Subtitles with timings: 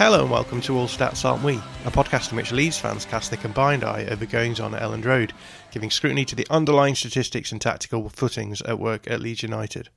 [0.00, 3.30] Hello and welcome to All Stats Aren't We, a podcast in which Leeds fans cast
[3.30, 5.34] their combined eye over goings on at Elland Road,
[5.72, 9.90] giving scrutiny to the underlying statistics and tactical footings at work at Leeds United.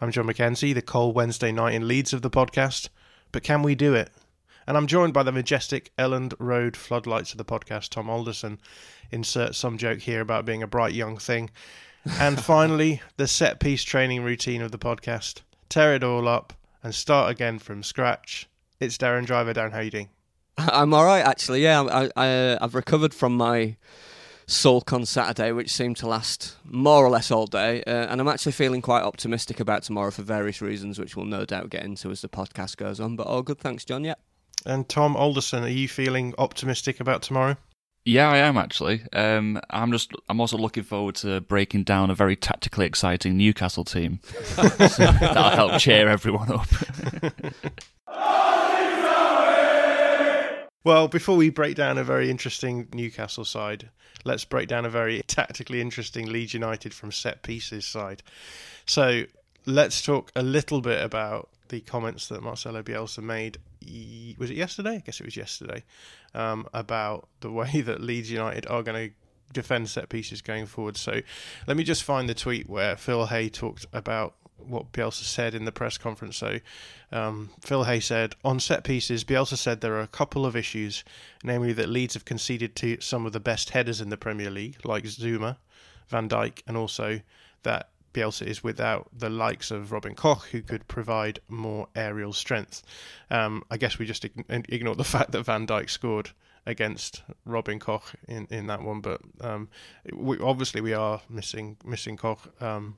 [0.00, 2.88] I'm John McKenzie, the cold Wednesday night in Leeds of the podcast,
[3.30, 4.10] but can we do it?
[4.66, 8.58] And I'm joined by the majestic Elland Road floodlights of the podcast, Tom Alderson.
[9.12, 11.50] Insert some joke here about being a bright young thing.
[12.18, 15.42] And finally, the set piece training routine of the podcast.
[15.68, 16.52] Tear it all up
[16.82, 18.48] and start again from scratch.
[18.78, 19.54] It's Darren Driver.
[19.54, 20.08] Darren, how you doing?
[20.58, 21.62] I'm all right, actually.
[21.62, 23.76] Yeah, I, I, uh, I've recovered from my
[24.46, 28.28] sulk on Saturday, which seemed to last more or less all day, uh, and I'm
[28.28, 32.10] actually feeling quite optimistic about tomorrow for various reasons, which we'll no doubt get into
[32.10, 33.16] as the podcast goes on.
[33.16, 34.04] But all good, thanks, John.
[34.04, 34.14] Yeah.
[34.66, 37.56] And Tom Alderson, are you feeling optimistic about tomorrow?
[38.04, 39.02] Yeah, I am actually.
[39.14, 40.12] Um, I'm just.
[40.28, 44.20] I'm also looking forward to breaking down a very tactically exciting Newcastle team.
[44.56, 46.68] That'll help cheer everyone up.
[50.86, 53.90] Well, before we break down a very interesting Newcastle side,
[54.24, 58.22] let's break down a very tactically interesting Leeds United from set pieces side.
[58.86, 59.24] So
[59.64, 63.58] let's talk a little bit about the comments that Marcelo Bielsa made.
[64.38, 64.94] Was it yesterday?
[64.94, 65.82] I guess it was yesterday.
[66.36, 69.14] Um, about the way that Leeds United are going to
[69.52, 70.96] defend set pieces going forward.
[70.96, 71.20] So
[71.66, 75.64] let me just find the tweet where Phil Hay talked about what Bielsa said in
[75.64, 76.36] the press conference.
[76.36, 76.60] So,
[77.12, 81.04] um, Phil Hay said on set pieces, Bielsa said there are a couple of issues,
[81.44, 84.78] namely that Leeds have conceded to some of the best headers in the Premier League,
[84.84, 85.56] like Zouma,
[86.08, 87.20] Van Dijk, and also
[87.62, 92.82] that Bielsa is without the likes of Robin Koch, who could provide more aerial strength.
[93.30, 96.30] Um, I guess we just ignore the fact that Van Dijk scored
[96.64, 99.68] against Robin Koch in, in that one, but um,
[100.12, 102.40] we, obviously we are missing missing Koch.
[102.60, 102.96] Um,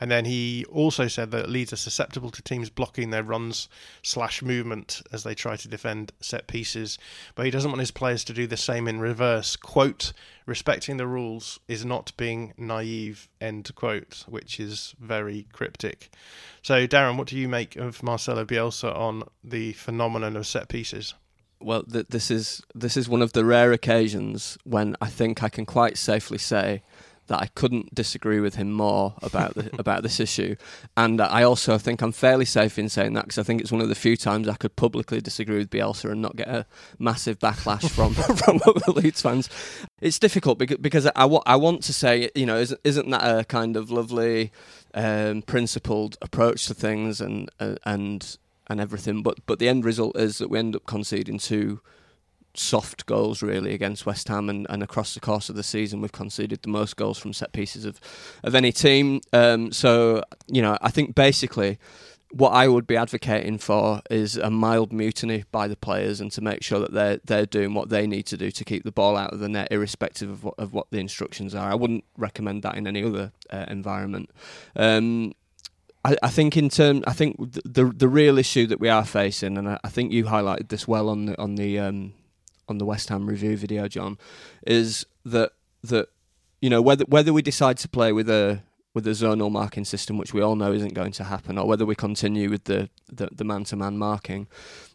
[0.00, 3.68] and then he also said that Leeds are susceptible to teams blocking their runs
[4.02, 6.98] slash movement as they try to defend set pieces.
[7.34, 9.56] But he doesn't want his players to do the same in reverse.
[9.56, 10.12] Quote,
[10.46, 16.10] respecting the rules is not being naive, end quote, which is very cryptic.
[16.62, 21.14] So, Darren, what do you make of Marcelo Bielsa on the phenomenon of set pieces?
[21.60, 25.48] Well, th- this is this is one of the rare occasions when I think I
[25.48, 26.82] can quite safely say
[27.28, 30.56] that I couldn't disagree with him more about the, about this issue,
[30.96, 33.80] and I also think I'm fairly safe in saying that because I think it's one
[33.80, 36.66] of the few times I could publicly disagree with Bielsa and not get a
[36.98, 39.48] massive backlash from from other Leeds fans.
[40.00, 43.38] It's difficult because because I, I, I want to say you know isn't isn't that
[43.38, 44.52] a kind of lovely
[44.94, 48.36] um, principled approach to things and uh, and
[48.68, 51.80] and everything, but but the end result is that we end up conceding two
[52.58, 56.12] soft goals really against West Ham and, and across the course of the season we've
[56.12, 58.00] conceded the most goals from set pieces of
[58.42, 59.20] of any team.
[59.32, 61.78] Um, so you know I think basically
[62.30, 66.42] what I would be advocating for is a mild mutiny by the players and to
[66.42, 69.16] make sure that they're they're doing what they need to do to keep the ball
[69.16, 71.70] out of the net irrespective of what, of what the instructions are.
[71.70, 74.30] I wouldn't recommend that in any other uh, environment.
[74.76, 75.32] Um,
[76.04, 79.58] I, think in term, I think the, the, the real issue that we are facing,
[79.58, 82.14] and I, I think you highlighted this well on the on the um,
[82.68, 84.18] on the West Ham review video, John,
[84.66, 86.08] is that that
[86.60, 88.62] you know whether whether we decide to play with a
[88.94, 91.86] with the zonal marking system, which we all know isn't going to happen, or whether
[91.86, 94.48] we continue with the the, the man-to-man marking.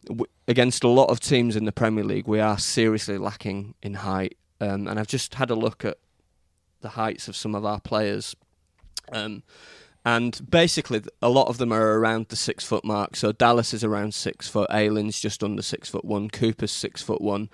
[0.08, 3.94] W- against a lot of teams in the Premier League, we are seriously lacking in
[3.96, 5.98] height, um, and I've just had a look at
[6.82, 8.36] the heights of some of our players.
[9.12, 9.44] Um,
[10.06, 13.16] and basically, a lot of them are around the six foot mark.
[13.16, 17.22] So Dallas is around six foot, Ayling's just under six foot one, Cooper's six foot
[17.22, 17.50] one.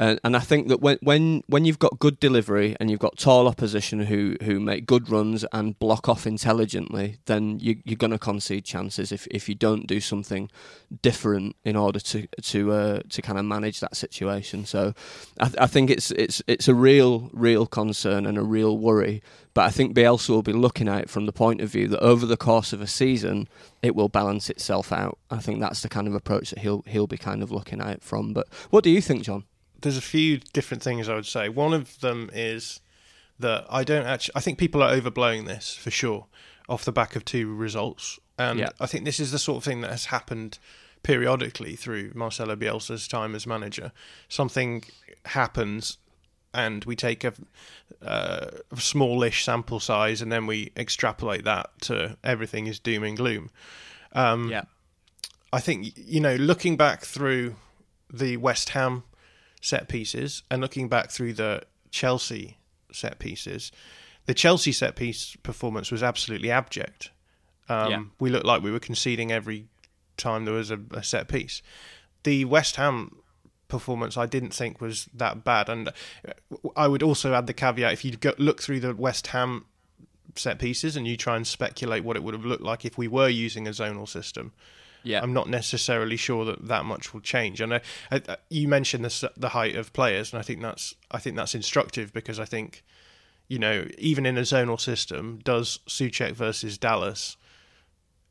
[0.00, 3.18] Uh, and I think that when when when you've got good delivery and you've got
[3.18, 8.10] tall opposition who who make good runs and block off intelligently, then you, you're going
[8.10, 10.50] to concede chances if, if you don't do something
[11.02, 14.64] different in order to to uh, to kind of manage that situation.
[14.64, 14.94] So
[15.38, 19.22] I, th- I think it's it's it's a real real concern and a real worry.
[19.52, 22.00] But I think Bielsa will be looking at it from the point of view that
[22.00, 23.48] over the course of a season,
[23.82, 25.18] it will balance itself out.
[25.30, 27.88] I think that's the kind of approach that he'll he'll be kind of looking at
[27.88, 28.32] it from.
[28.32, 29.44] But what do you think, John?
[29.80, 31.48] There's a few different things I would say.
[31.48, 32.80] One of them is
[33.38, 34.32] that I don't actually.
[34.36, 36.26] I think people are overblowing this for sure,
[36.68, 38.70] off the back of two results, and Yeah.
[38.78, 40.58] I think this is the sort of thing that has happened
[41.02, 43.92] periodically through Marcelo Bielsa's time as manager.
[44.28, 44.84] Something
[45.26, 45.98] happens.
[46.52, 47.32] And we take a,
[48.02, 53.16] uh, a smallish sample size, and then we extrapolate that to everything is doom and
[53.16, 53.50] gloom.
[54.12, 54.64] Um, Yeah.
[55.52, 57.54] I think you know, looking back through
[58.12, 59.04] the West Ham
[59.60, 62.58] set pieces and looking back through the Chelsea
[62.92, 63.70] set pieces,
[64.26, 67.10] the Chelsea set piece performance was absolutely abject.
[67.68, 68.02] Um, Yeah.
[68.18, 69.66] We looked like we were conceding every
[70.16, 71.62] time there was a, a set piece.
[72.22, 73.16] The West Ham
[73.68, 75.92] performance I didn't think was that bad, and
[76.76, 79.66] I would also add the caveat: if you go, look through the West Ham
[80.36, 83.08] set pieces and you try and speculate what it would have looked like if we
[83.08, 84.52] were using a zonal system,
[85.02, 85.20] Yeah.
[85.22, 87.60] I'm not necessarily sure that that much will change.
[87.60, 87.80] And I,
[88.10, 91.54] I, you mentioned the the height of players, and I think that's I think that's
[91.54, 92.84] instructive because I think,
[93.48, 97.36] you know, even in a zonal system, does Soucek versus Dallas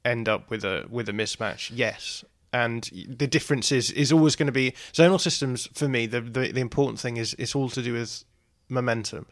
[0.05, 1.71] end up with a with a mismatch?
[1.73, 2.23] Yes.
[2.51, 6.07] And the difference is is always going to be zonal systems for me.
[6.07, 8.23] The, the the important thing is it's all to do with
[8.69, 9.27] momentum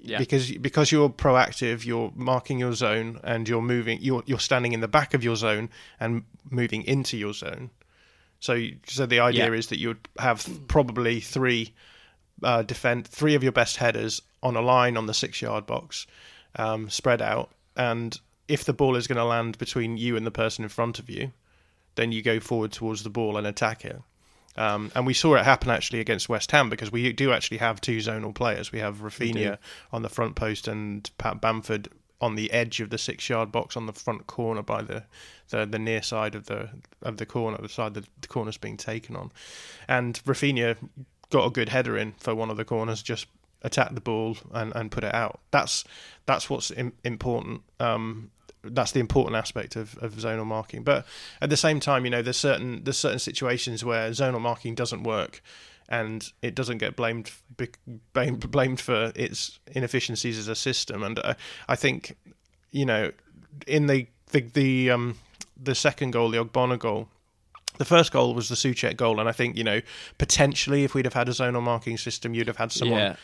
[0.00, 0.18] Yeah.
[0.18, 3.98] because because you're proactive, you're marking your zone and you're moving.
[4.02, 7.70] You're you're standing in the back of your zone and moving into your zone.
[8.40, 9.52] So so the idea Yeah.
[9.58, 11.72] is that you would have probably three
[12.42, 16.06] uh, defend three of your best headers on a line on the six yard box,
[16.56, 20.30] um, spread out, and if the ball is going to land between you and the
[20.30, 21.32] person in front of you,
[21.94, 24.02] then you go forward towards the ball and attack it.
[24.56, 27.80] Um, and we saw it happen actually against West Ham because we do actually have
[27.80, 28.70] two zonal players.
[28.70, 29.58] We have Raphinha
[29.92, 31.88] on the front post and Pat Bamford
[32.20, 35.04] on the edge of the six-yard box on the front corner by the,
[35.50, 36.70] the, the near side of the
[37.02, 39.32] of the corner, the side that the corner's being taken on.
[39.88, 40.76] And Raphinha
[41.30, 43.26] got a good header in for one of the corners, just
[43.62, 45.40] attacked the ball and, and put it out.
[45.50, 45.84] That's
[46.26, 47.62] that's what's Im- important.
[47.80, 48.30] Um,
[48.64, 50.82] that's the important aspect of, of zonal marking.
[50.82, 51.06] But
[51.40, 55.02] at the same time, you know, there's certain there's certain situations where zonal marking doesn't
[55.02, 55.42] work,
[55.88, 57.30] and it doesn't get blamed
[58.12, 61.02] blamed blamed for its inefficiencies as a system.
[61.02, 61.34] And uh,
[61.68, 62.16] I think,
[62.70, 63.12] you know,
[63.66, 65.16] in the the the um
[65.62, 67.08] the second goal, the Ogbonna goal.
[67.76, 69.80] The first goal was the Soucek goal, and I think you know
[70.16, 73.16] potentially if we'd have had a zonal marking system, you'd have had someone Yeah.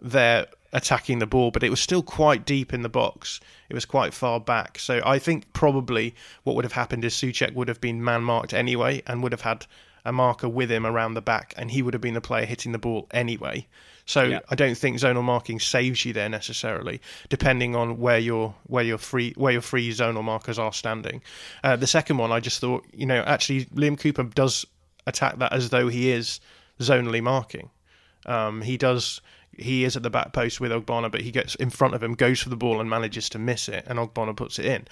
[0.00, 3.40] there attacking the ball, but it was still quite deep in the box.
[3.68, 4.78] It was quite far back.
[4.78, 6.14] So I think probably
[6.44, 9.42] what would have happened is Soucek would have been man marked anyway and would have
[9.42, 9.66] had
[10.04, 12.72] a marker with him around the back, and he would have been the player hitting
[12.72, 13.66] the ball anyway.
[14.04, 14.40] So Yeah.
[14.48, 18.98] I don't think zonal marking saves you there necessarily, depending on where your where your
[18.98, 21.22] free where your free zonal markers are standing.
[21.62, 24.66] Uh, the second one, I just thought, you know, actually Liam Cooper does
[25.06, 26.40] attack that as though he is
[26.80, 27.70] zonally marking.
[28.26, 29.20] Um, he does.
[29.56, 32.14] He is at the back post with Ogbonna, but he gets in front of him,
[32.14, 34.86] goes for the ball, and manages to miss it, and Ogbonna puts it in.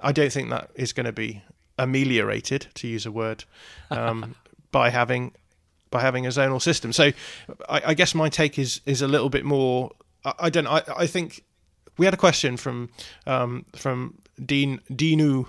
[0.00, 1.42] I don't think that is going to be
[1.78, 3.44] ameliorated, to use a word,
[3.90, 4.34] um,
[4.70, 5.32] by having
[5.90, 6.90] by having a zonal system.
[6.92, 7.12] So,
[7.68, 9.92] I, I guess my take is is a little bit more.
[10.24, 10.66] I, I don't.
[10.66, 11.44] I, I think
[11.98, 12.90] we had a question from
[13.26, 15.46] um, from Dean Dinu.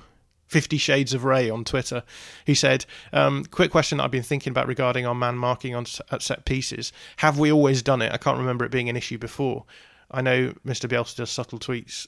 [0.53, 2.03] Fifty Shades of Ray on Twitter.
[2.45, 6.22] He said, um, "Quick question I've been thinking about regarding our man marking on at
[6.22, 6.93] set pieces.
[7.17, 8.12] Have we always done it?
[8.13, 9.65] I can't remember it being an issue before.
[10.12, 10.88] I know Mr.
[10.88, 12.07] Bielsa does subtle tweaks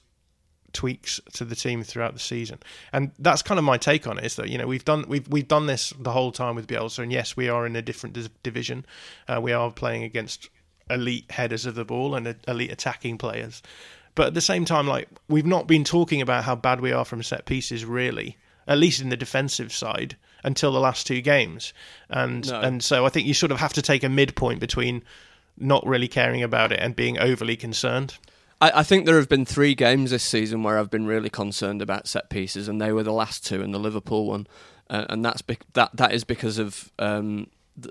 [0.73, 2.59] tweaks to the team throughout the season,
[2.93, 4.25] and that's kind of my take on it.
[4.25, 6.99] Is that you know we've done we've we've done this the whole time with Bielsa,
[6.99, 8.85] and yes, we are in a different division.
[9.27, 10.49] Uh, we are playing against
[10.87, 13.63] elite headers of the ball and elite attacking players.
[14.15, 17.05] But at the same time, like we've not been talking about how bad we are
[17.05, 21.73] from set pieces, really, at least in the defensive side, until the last two games.
[22.09, 22.61] And No.
[22.61, 25.03] and so I think you sort of have to take a midpoint between
[25.57, 28.17] not really caring about it and being overly concerned.
[28.61, 31.81] I, I think there have been three games this season where I've been really concerned
[31.81, 34.47] about set pieces, and they were the last two, and the Liverpool one,
[34.89, 37.47] uh, and that's bec- that that is because of um,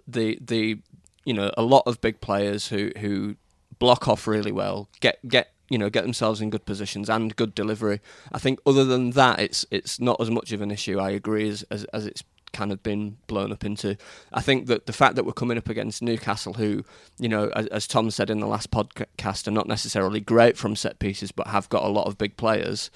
[0.06, 0.78] the the
[1.24, 3.36] you know a lot of big players who who
[3.78, 7.52] block off really well, get get you know get themselves in good positions and good
[7.52, 8.00] delivery.
[8.30, 11.00] I think other than that, it's it's not as much of an issue.
[11.00, 13.96] I agree as as, as it's kind of been blown up into.
[14.32, 16.84] I think that the fact that we're coming up against Newcastle, who,
[17.18, 20.76] you know, as, as, Tom said in the last podcast, are not necessarily great from
[20.76, 22.92] set pieces, but have got a lot of big players.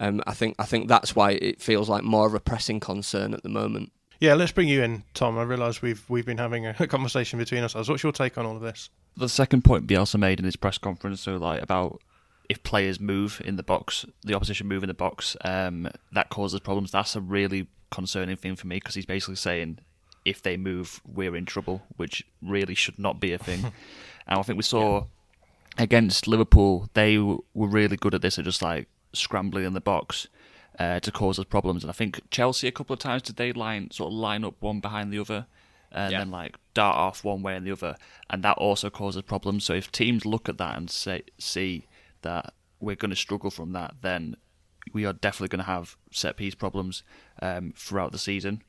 [0.00, 3.34] Um, I think I think that's why it feels like more of a pressing concern
[3.34, 3.92] at the moment.
[4.20, 5.36] Yeah, let's bring you in, Tom.
[5.36, 7.90] I realise we've we've been having a conversation between ourselves.
[7.90, 8.88] What's your take on all of this?
[9.18, 12.00] The second point Bielsa made in his press conference, so like about
[12.52, 16.60] if players move in the box, the opposition move in the box, um, that causes
[16.60, 16.90] problems.
[16.90, 19.78] That's a really concerning thing for me because he's basically saying
[20.26, 23.64] if they move, we're in trouble, which really should not be a thing.
[24.26, 25.84] and I think we saw yeah.
[25.84, 30.28] against Liverpool, they were really good at this, at just like scrambling in the box
[30.78, 31.82] uh, to cause us problems.
[31.84, 34.56] And I think Chelsea a couple of times did they line sort of line up
[34.60, 35.46] one behind the other
[35.90, 36.18] and yeah.
[36.18, 37.96] then like dart off one way and the other,
[38.28, 39.64] and that also causes problems.
[39.64, 41.86] So if teams look at that and say see
[42.22, 44.36] that we're going to struggle from that, then
[44.92, 47.02] we are definitely going to have set piece problems
[47.40, 48.62] um, throughout the season.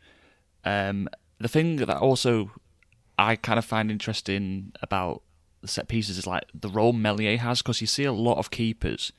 [0.63, 2.51] Um, the thing that also
[3.17, 5.21] I kind of find interesting about
[5.61, 8.51] the set pieces is like the role Meslier has because you see a lot of
[8.51, 9.11] keepers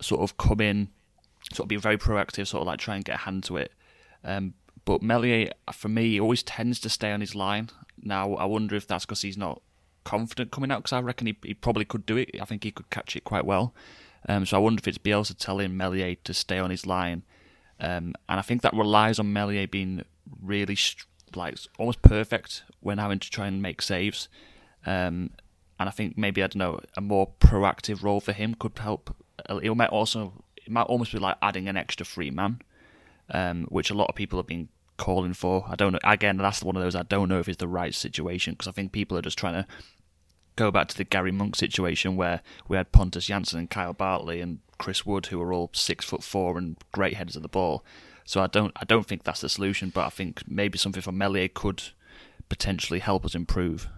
[0.00, 0.88] sort of come in,
[1.52, 3.72] sort of be very proactive, sort of like try and get a hand to it.
[4.24, 7.70] Um, but Meslier, for me, always tends to stay on his line.
[8.00, 9.62] Now I wonder if that's because he's not
[10.06, 12.30] confident coming out because I reckon he, he probably could do it.
[12.40, 13.74] I think he could catch it quite well.
[14.28, 17.24] Um, so I wonder if it's Bielsa telling Meslier to stay on his line.
[17.80, 20.04] Um, and I think that relies on Meslier being
[20.40, 20.78] really
[21.34, 24.28] like almost perfect when having to try and make saves.
[24.86, 25.30] Um,
[25.78, 29.14] and I think maybe I don't know a more proactive role for him could help.
[29.50, 32.62] It might also it might almost be like adding an extra free man,
[33.30, 35.66] um, which a lot of people have been calling for.
[35.68, 35.98] I don't know.
[36.04, 38.72] Again, that's one of those I don't know if it's the right situation because I
[38.72, 39.66] think people are just trying to
[40.56, 44.40] go back to the Gary Monk situation where we had Pontus Jansson and Kyle Bartley
[44.40, 47.84] and Chris Wood who are all six foot four and great headers of the ball.
[48.24, 51.18] So I don't I don't think that's the solution, but I think maybe something from
[51.18, 51.82] Meslier could
[52.48, 53.88] potentially help us improve.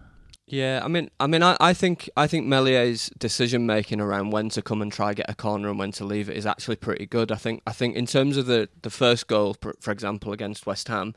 [0.50, 4.49] Yeah, I mean, I mean, I, I think I think Meslier's decision making around when
[4.50, 7.05] to come and try get a corner and when to leave it is actually pretty
[7.05, 7.31] good.
[7.31, 10.88] I think I think in terms of the, the first goal, for example, against West
[10.88, 11.15] Ham,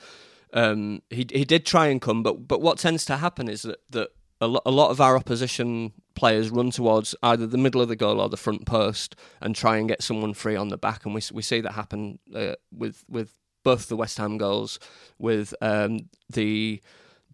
[0.53, 3.79] um, he he did try and come, but but what tends to happen is that
[3.89, 4.09] that
[4.41, 7.95] a, lo- a lot of our opposition players run towards either the middle of the
[7.95, 11.13] goal or the front post and try and get someone free on the back, and
[11.13, 14.79] we we see that happen uh, with with both the West Ham goals,
[15.19, 16.81] with um, the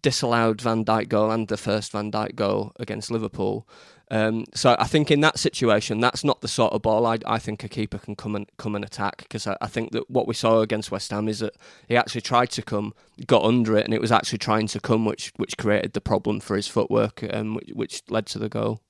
[0.02, 3.66] disallowed Van Dijk goal and the first Van Dijk goal against Liverpool.
[4.10, 7.38] Um, so I think in that situation, that's not the sort of ball I, I
[7.38, 10.26] think a keeper can come and come and attack because I, I, think that what
[10.26, 11.54] we saw against West Ham is that
[11.88, 12.94] he actually tried to come,
[13.26, 16.40] got under it, and it was actually trying to come, which which created the problem
[16.40, 18.80] for his footwork, um, which, which led to the goal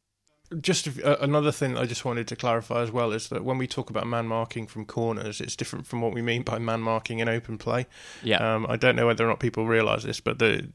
[0.61, 3.67] just uh, another thing I just wanted to clarify as well is that when we
[3.67, 7.19] talk about man marking from corners, it's different from what we mean by man marking
[7.19, 7.87] in open play.
[8.23, 8.55] Yeah.
[8.55, 10.69] Um, I don't know whether or not people realise this, but the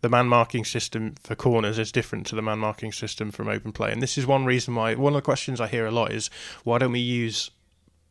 [0.00, 3.70] the man marking system for corners is different to the man marking system from open
[3.70, 4.94] play, and this is one reason why.
[4.94, 6.28] One of the questions I hear a lot is
[6.64, 7.52] why don't we use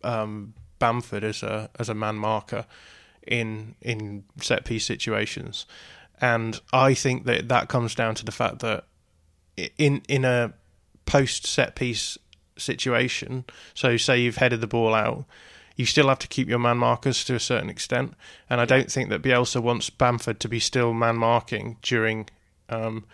[0.04, 2.66] um, Bamford as a as a man marker
[3.28, 5.66] in in set piece situations,
[6.22, 8.86] and I think that that comes down to the fact that
[9.78, 10.54] in in a
[11.06, 12.18] post set piece
[12.58, 13.46] situation.
[13.74, 15.26] So, say you've headed the ball out,
[15.76, 18.14] you still have to keep your man markers to a certain extent.
[18.50, 22.30] And I don't think that Bielsa wants Bamford to be still man marking during
[22.70, 23.06] um,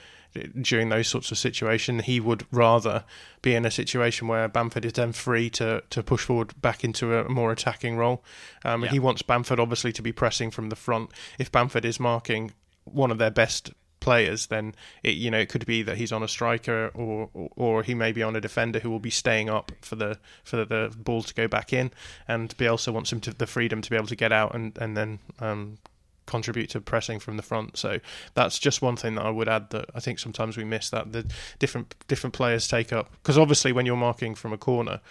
[0.61, 2.05] during those sorts of situations.
[2.05, 3.03] He would rather
[3.41, 7.15] be in a situation where Bamford is then free to, to push forward back into
[7.15, 8.23] a more attacking role.
[8.63, 8.91] Um, yeah.
[8.91, 11.11] He wants Bamford obviously to be pressing from the front.
[11.39, 12.51] If Bamford is marking
[12.83, 16.23] one of their best players, then it you know it could be that he's on
[16.23, 19.71] a striker or, or, he may be on a defender who will be staying up
[19.81, 21.91] for the for the ball to go back in,
[22.27, 24.95] and Bielsa wants him to the freedom to be able to get out and and
[24.95, 25.77] then um,
[26.25, 27.75] contribute to pressing from the front.
[27.77, 27.99] So
[28.35, 31.11] that's just one thing that I would add that I think sometimes we miss that
[31.11, 31.25] the
[31.57, 35.01] different different players take up because obviously when you're marking from a corner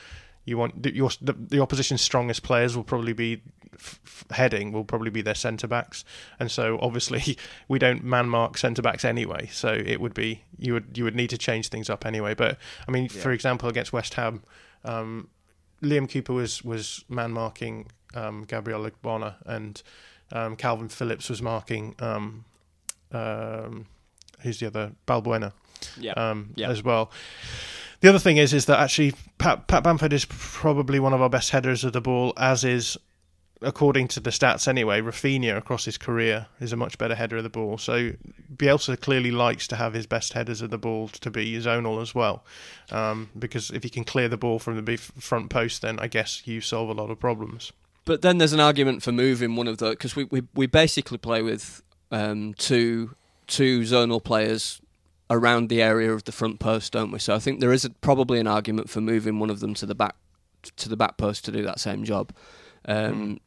[0.49, 3.43] you want your the, the opposition's strongest players will probably be
[3.79, 6.05] f- heading will probably be their centre backs,
[6.39, 7.37] and so obviously
[7.69, 9.49] we don't man mark centre backs anyway.
[9.53, 12.35] So it would be you would you would need to change things up anyway.
[12.35, 13.21] But I mean, yeah.
[13.21, 14.43] for example, against West Ham,
[14.85, 15.29] um,
[15.83, 19.83] Liam Cooper was was man marking um, Gabriel Ogbonna, and
[20.33, 22.45] um, Kalvin Phillips was marking um,
[23.13, 23.87] um,
[24.41, 25.53] who's the other Balbuena,
[25.99, 26.13] yeah.
[26.13, 26.71] Um, yeah.
[26.71, 27.11] as well
[28.01, 31.29] The other thing is, is that actually Pat, Pat Bamford is probably one of our
[31.29, 32.97] best headers of the ball, as is,
[33.63, 37.43] according to the stats anyway, Raphinha across his career is a much better header of
[37.43, 37.79] the ball.
[37.79, 38.13] So
[38.55, 42.15] Bielsa clearly likes to have his best headers of the ball to be zonal as
[42.15, 42.45] well,
[42.91, 46.47] um, because if you can clear the ball from the front post, then I guess
[46.47, 47.73] you solve a lot of problems.
[48.05, 51.19] But then there's an argument for moving one of the because we, we we basically
[51.19, 53.15] play with um, two
[53.47, 54.81] two zonal players
[55.31, 57.19] around the area of the front post, don't we?
[57.19, 59.87] So I think there is a, probably an argument for moving one of them to
[59.87, 60.17] the back
[60.77, 62.33] to the back post to do that same job.
[62.87, 63.39] Um, mm.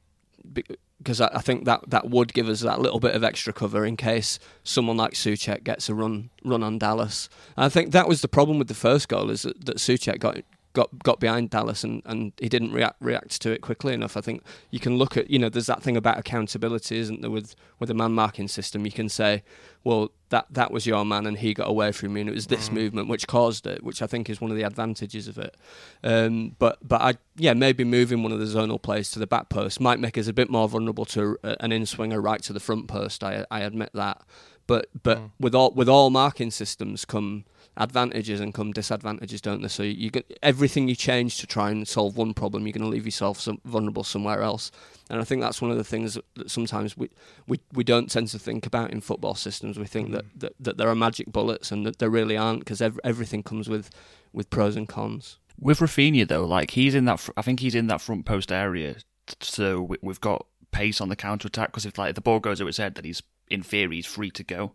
[0.97, 3.97] Because I, think that, that would give us that little bit of extra cover in
[3.97, 7.29] case someone like Soucek gets a run run on Dallas.
[7.57, 10.37] And I think that was the problem with the first goal is that, that got
[10.73, 14.15] got got behind Dallas and, and he didn't react react to it quickly enough.
[14.15, 17.31] I think you can look at you know there's that thing about accountability, isn't there?
[17.31, 19.43] With with a man marking system, you can say,
[19.83, 22.47] well that that was your man and he got away from you, and it was
[22.47, 22.73] this mm.
[22.73, 25.55] movement which caused it, which I think is one of the advantages of it.
[26.03, 29.49] Um, but but I yeah maybe moving one of the zonal players to the back
[29.49, 32.59] post might make us a bit more vulnerable to an in swinger right to the
[32.59, 33.23] front post.
[33.23, 34.21] I I admit that.
[34.67, 35.31] But but mm.
[35.39, 37.43] with all with all marking systems come
[37.77, 39.67] advantages and come disadvantages, don't they?
[39.67, 42.89] So you get everything you change to try and solve one problem, you're going to
[42.89, 44.71] leave yourself some, vulnerable somewhere else.
[45.09, 47.09] And I think that's one of the things that sometimes we,
[47.47, 49.79] we, we don't tend to think about in football systems.
[49.79, 50.13] We think mm.
[50.13, 53.43] that, that, that there are magic bullets and that there really aren't because ev- everything
[53.43, 53.89] comes with,
[54.33, 55.39] with pros and cons.
[55.59, 58.51] With Raphinha though, like he's in that, fr- I think he's in that front post
[58.51, 58.95] area,
[59.39, 62.39] so we, we've got pace on the counter attack because if like if the ball
[62.39, 64.73] goes over his head, then he's in theory he's free to go.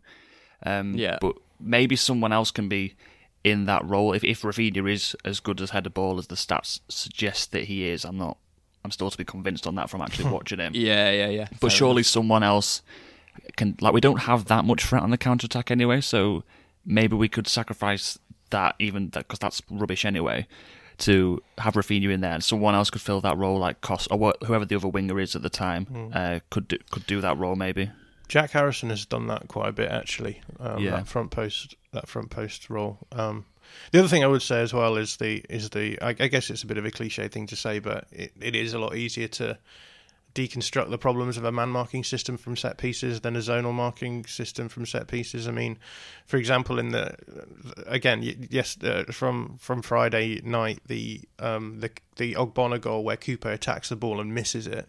[0.65, 1.19] Um, yeah.
[1.21, 2.95] But maybe someone else can be
[3.45, 4.13] in that role.
[4.13, 7.89] If if Raphinha is as good as header ball as the stats suggest that he
[7.89, 8.39] is, I'm not.
[8.85, 10.73] I'm still to be convinced on that from actually watching him.
[10.75, 11.49] yeah, yeah, yeah.
[11.61, 12.07] But Fair surely enough.
[12.07, 12.83] someone else
[13.57, 13.77] can.
[13.81, 16.45] Like we don't have that much threat on the counter attack anyway, so
[16.85, 18.19] maybe we could sacrifice
[18.51, 20.47] that even because that's rubbish anyway.
[21.01, 24.33] To have Raphinha in there, and someone else could fill that role, like Cost or
[24.47, 26.17] whoever the other winger is at the time, mm.
[26.17, 27.91] uh, could do, could do that role maybe.
[28.29, 30.41] Jack Harrison has done that quite a bit actually.
[30.59, 30.93] Um, yeah.
[30.93, 32.99] That front post, that front post role.
[33.13, 33.47] Um,
[33.93, 36.51] the other thing I would say as well is the is the I, I guess
[36.51, 38.97] it's a bit of a cliche thing to say, but it, it is a lot
[38.97, 39.59] easier to
[40.35, 44.25] deconstruct the problems of a man marking system from set pieces than a zonal marking
[44.27, 45.49] system from set pieces.
[45.49, 45.79] I mean,
[46.27, 47.17] for example, in the
[47.87, 53.51] again, yes, uh, from from Friday night, the um, the the Ogbonna goal where Cooper
[53.51, 54.89] attacks the ball and misses it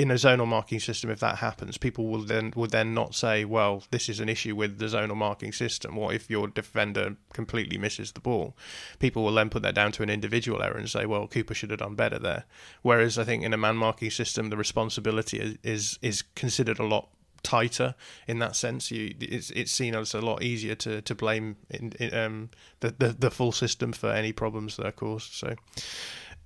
[0.00, 3.44] in a zonal marking system, if that happens, people will then would then not say,
[3.44, 7.76] "Well, this is an issue with the zonal marking system." What if your defender completely
[7.76, 8.56] misses the ball?
[8.98, 11.68] People will then put that down to an individual error and say, "Well, Cooper should
[11.68, 12.44] have done better there."
[12.80, 16.86] Whereas I think in a man marking system, the responsibility is is, is considered a
[16.86, 17.10] lot
[17.42, 17.94] tighter
[18.26, 18.90] in that sense.
[18.90, 22.94] You, it's it's seen as a lot easier to to blame in, in, um, the,
[22.98, 25.32] the the full system for any problems that are caused.
[25.34, 25.56] So,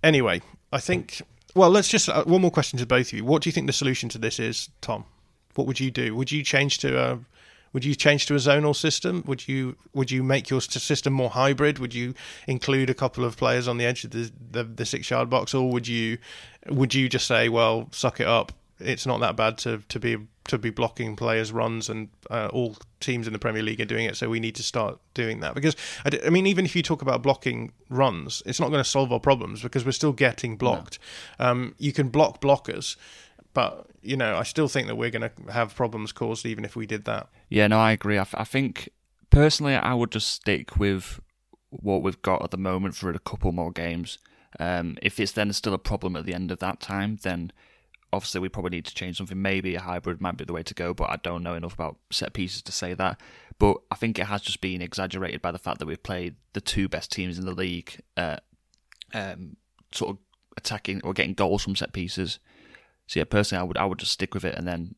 [0.02, 1.22] anyway, I think
[1.54, 3.24] well, let's just uh, one more question to both of you.
[3.24, 5.04] What do you think the solution to this is, Tom?
[5.54, 6.14] What would you do?
[6.16, 7.18] Would you change to a
[7.72, 9.24] would you change to a zonal system?
[9.26, 11.78] Would you would you make your system more hybrid?
[11.78, 12.14] Would you
[12.46, 15.54] include a couple of players on the edge of the the, the six yard box,
[15.54, 16.18] or would you
[16.68, 18.52] would you just say, well, suck it up?
[18.80, 22.76] It's not that bad to to be to be blocking players' runs, and uh, all
[23.00, 24.16] teams in the Premier League are doing it.
[24.16, 26.82] So we need to start doing that because I, d- I mean, even if you
[26.82, 30.56] talk about blocking runs, it's not going to solve our problems because we're still getting
[30.56, 30.98] blocked.
[31.38, 31.46] No.
[31.50, 32.96] Um, you can block blockers,
[33.54, 36.76] but you know, I still think that we're going to have problems caused even if
[36.76, 37.28] we did that.
[37.48, 38.18] Yeah, no, I agree.
[38.18, 38.90] I, f- I think
[39.30, 41.20] personally, I would just stick with
[41.70, 44.18] what we've got at the moment for a couple more games.
[44.60, 47.50] Um, if it's then still a problem at the end of that time, then
[48.14, 49.40] obviously we probably need to change something.
[49.40, 51.96] Maybe a hybrid might be the way to go, but I don't know enough about
[52.10, 53.20] set pieces to say that.
[53.58, 56.60] But I think it has just been exaggerated by the fact that we've played the
[56.60, 58.38] two best teams in the league, uh,
[59.12, 59.56] um,
[59.92, 60.18] sort of
[60.56, 62.38] attacking or getting goals from set pieces.
[63.06, 64.94] So yeah, personally, I would I would just stick with it and then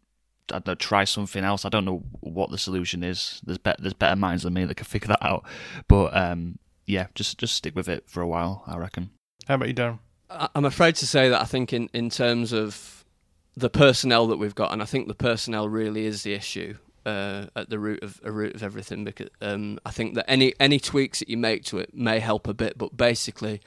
[0.50, 1.64] I don't know, try something else.
[1.64, 3.40] I don't know what the solution is.
[3.44, 5.44] There's better there's better minds than me that can figure that out.
[5.88, 8.62] But um, yeah, just just stick with it for a while.
[8.66, 9.10] I reckon.
[9.46, 9.98] How about you, Darren?
[10.28, 12.95] I'm afraid to say that I think in, in terms of
[13.56, 17.46] the personnel that we've got, and I think the personnel really is the issue uh,
[17.54, 19.04] at the root of a root of everything.
[19.04, 22.46] Because um, I think that any any tweaks that you make to it may help
[22.48, 23.62] a bit, but basically,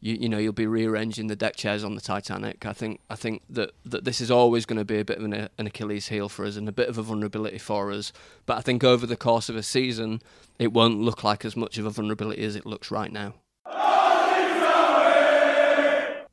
[0.00, 2.66] you you know you'll be rearranging the deck chairs on the Titanic.
[2.66, 5.24] I think I think that, that this is always going to be a bit of
[5.24, 8.12] an, an Achilles heel for us and a bit of a vulnerability for us.
[8.44, 10.20] But I think over the course of a season,
[10.58, 13.34] it won't look like as much of a vulnerability as it looks right now.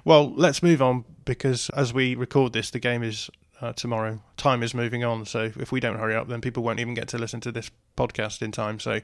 [0.08, 4.22] Well, let's move on because as we record this, the game is uh, tomorrow.
[4.38, 7.10] Time is moving on, so if we don't hurry up, then people won't even get
[7.10, 8.80] to listen to this podcast in time.
[8.80, 9.02] So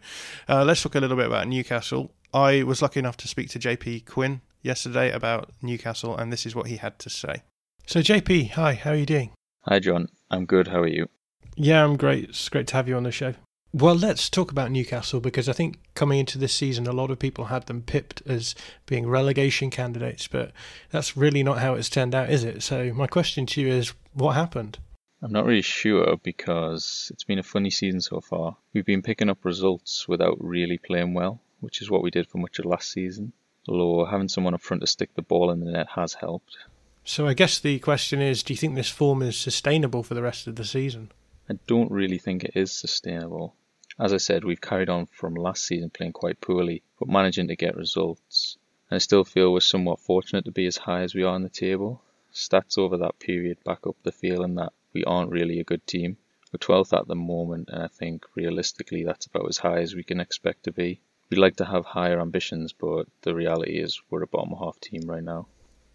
[0.47, 2.13] uh, let's talk a little bit about Newcastle.
[2.33, 6.55] I was lucky enough to speak to JP Quinn yesterday about Newcastle, and this is
[6.55, 7.43] what he had to say.
[7.85, 9.31] So, JP, hi, how are you doing?
[9.63, 10.07] Hi, John.
[10.31, 10.69] I'm good.
[10.69, 11.09] How are you?
[11.57, 12.29] Yeah, I'm great.
[12.29, 13.33] It's great to have you on the show.
[13.75, 17.17] Well, let's talk about Newcastle because I think coming into this season, a lot of
[17.17, 18.53] people had them pipped as
[18.85, 20.51] being relegation candidates, but
[20.91, 22.61] that's really not how it's turned out, is it?
[22.61, 24.77] So, my question to you is what happened?
[25.23, 28.57] I'm not really sure because it's been a funny season so far.
[28.73, 32.37] We've been picking up results without really playing well, which is what we did for
[32.37, 33.33] much of last season.
[33.67, 36.57] Although having someone up front to stick the ball in the net has helped.
[37.05, 40.21] So, I guess the question is do you think this form is sustainable for the
[40.21, 41.11] rest of the season?
[41.49, 43.55] I don't really think it is sustainable.
[44.03, 47.55] As I said, we've carried on from last season playing quite poorly, but managing to
[47.55, 48.57] get results.
[48.89, 51.43] And I still feel we're somewhat fortunate to be as high as we are on
[51.43, 52.01] the table.
[52.33, 56.17] Stats over that period back up the feeling that we aren't really a good team.
[56.51, 60.03] We're 12th at the moment, and I think realistically that's about as high as we
[60.03, 60.99] can expect to be.
[61.29, 65.03] We'd like to have higher ambitions, but the reality is we're a bottom half team
[65.05, 65.47] right now.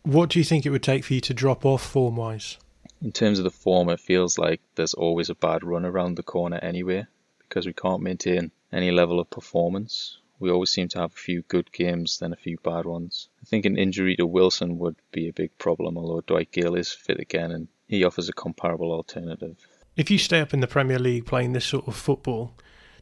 [0.04, 2.56] What do you think it would take for you to drop off form wise?
[3.02, 6.22] In terms of the form, it feels like there's always a bad run around the
[6.22, 7.06] corner anyway
[7.48, 10.18] because we can't maintain any level of performance.
[10.40, 13.28] We always seem to have a few good games, then a few bad ones.
[13.42, 16.92] I think an injury to Wilson would be a big problem, although Dwight Gayle is
[16.92, 19.56] fit again and he offers a comparable alternative.
[19.96, 22.54] If you stay up in the Premier League playing this sort of football,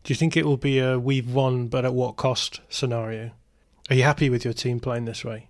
[0.02, 3.32] do you think it will be a we've won but at what cost scenario?
[3.90, 5.48] Are you happy with your team playing this way?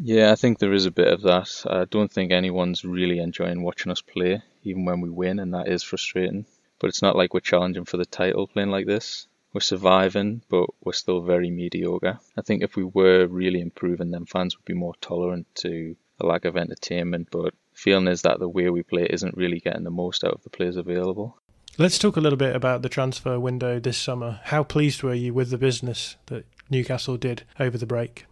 [0.00, 1.62] Yeah, I think there is a bit of that.
[1.68, 5.68] I don't think anyone's really enjoying watching us play, even when we win, and that
[5.68, 6.46] is frustrating
[6.78, 9.26] but it's not like we're challenging for the title playing like this.
[9.52, 12.18] We're surviving, but we're still very mediocre.
[12.36, 16.26] I think if we were really improving, then fans would be more tolerant to the
[16.26, 17.28] lack of entertainment.
[17.30, 20.42] But feeling is that the way we play isn't really getting the most out of
[20.42, 21.38] the players available.
[21.78, 24.40] Let's talk a little bit about the transfer window this summer.
[24.44, 28.26] How pleased were you with the business that Newcastle did over the break?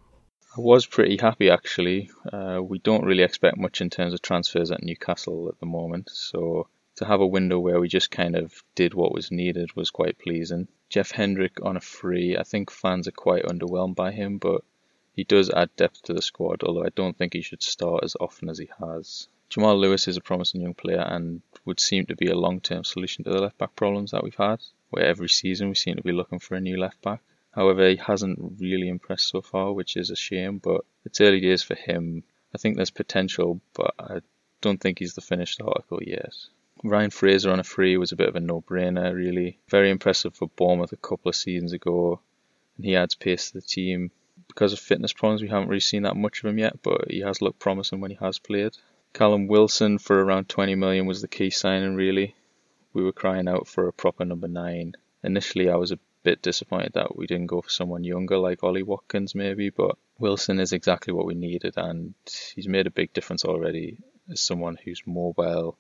[0.57, 2.11] I was pretty happy actually.
[2.33, 6.11] Uh, we don't really expect much in terms of transfers at Newcastle at the moment,
[6.13, 9.91] so to have a window where we just kind of did what was needed was
[9.91, 10.69] quite pleasing.
[10.89, 14.63] Jeff Hendrick on a free, I think fans are quite underwhelmed by him, but
[15.13, 18.17] he does add depth to the squad, although I don't think he should start as
[18.21, 19.29] often as he has.
[19.49, 22.83] Jamal Lewis is a promising young player and would seem to be a long term
[22.85, 26.03] solution to the left back problems that we've had, where every season we seem to
[26.03, 27.21] be looking for a new left back.
[27.53, 31.63] However, he hasn't really impressed so far, which is a shame, but it's early days
[31.63, 32.25] for him.
[32.55, 34.21] I think there's potential, but I
[34.61, 36.35] don't think he's the finished article yet.
[36.85, 39.59] Ryan Fraser on a free was a bit of a no-brainer, really.
[39.69, 42.21] Very impressive for Bournemouth a couple of seasons ago,
[42.77, 44.11] and he adds pace to the team.
[44.47, 47.21] Because of fitness problems, we haven't really seen that much of him yet, but he
[47.21, 48.77] has looked promising when he has played.
[49.15, 52.35] Callum Wilson for around 20 million was the key signing, really.
[52.93, 54.95] We were crying out for a proper number nine.
[55.25, 58.83] Initially, I was a bit disappointed that we didn't go for someone younger like Ollie
[58.83, 62.15] Watkins, maybe, but Wilson is exactly what we needed, and
[62.55, 63.97] he's made a big difference already
[64.31, 65.79] as someone who's mobile,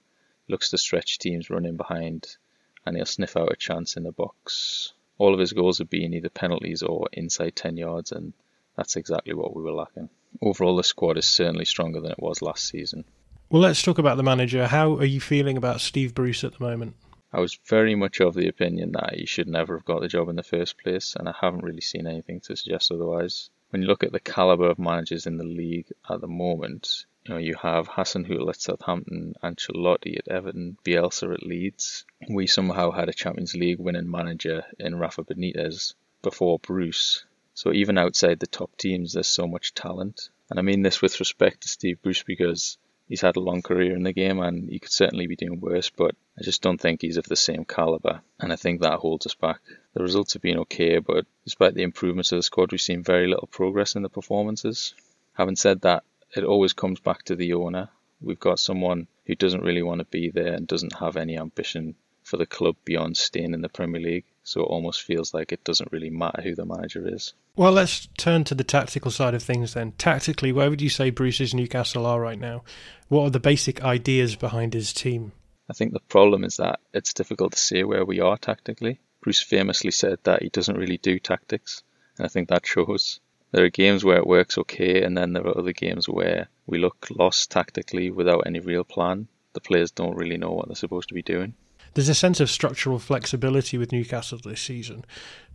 [0.48, 2.36] looks to stretch teams running behind,
[2.84, 4.92] and he'll sniff out a chance in the box.
[5.18, 8.32] All of his goals have been either penalties or inside 10 yards, and
[8.76, 10.10] that's exactly what we were lacking.
[10.42, 13.04] Overall, the squad is certainly stronger than it was last season.
[13.48, 14.66] Well, let's talk about the manager.
[14.66, 16.96] How are you feeling about Steve Bruce at the moment?
[17.32, 20.28] I was very much of the opinion that he should never have got the job
[20.28, 23.50] in the first place, and I haven't really seen anything to suggest otherwise.
[23.70, 27.34] When you look at the calibre of managers in the league at the moment, you
[27.34, 32.04] know, you have at Southampton, Ancelotti at Everton, Bielsa at Leeds.
[32.28, 37.24] We somehow had a Champions League winning manager in Rafa Benitez before Bruce.
[37.54, 40.28] So even outside the top teams, there's so much talent.
[40.50, 43.96] And I mean this with respect to Steve Bruce because he's had a long career
[43.96, 47.00] in the game and he could certainly be doing worse, but I just don't think
[47.00, 48.22] he's of the same calibre.
[48.38, 49.58] And I think that holds us back.
[49.94, 53.26] The results have been okay, but despite the improvements of the squad, we've seen very
[53.26, 54.94] little progress in the performances.
[55.32, 56.04] Having said that,
[56.36, 57.88] it always comes back to the owner.
[58.20, 61.94] We've got someone who doesn't really want to be there and doesn't have any ambition
[62.22, 64.24] for the club beyond staying in the Premier League.
[64.42, 67.34] So it almost feels like it doesn't really matter who the manager is.
[67.56, 69.92] Well, let's turn to the tactical side of things then.
[69.92, 72.62] Tactically, where would you say Bruce's Newcastle are right now?
[73.08, 75.32] What are the basic ideas behind his team?
[75.68, 79.00] I think the problem is that it's difficult to say where we are tactically.
[79.20, 81.82] Bruce famously said that he doesn't really do tactics,
[82.16, 83.20] and I think that shows.
[83.56, 86.76] There are games where it works okay, and then there are other games where we
[86.76, 89.28] look lost tactically without any real plan.
[89.54, 91.54] The players don't really know what they're supposed to be doing.
[91.94, 95.06] There's a sense of structural flexibility with Newcastle this season.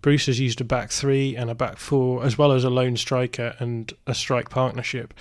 [0.02, 2.98] Bruce has used a back three and a back four, as well as a lone
[2.98, 5.14] striker and a strike partnership.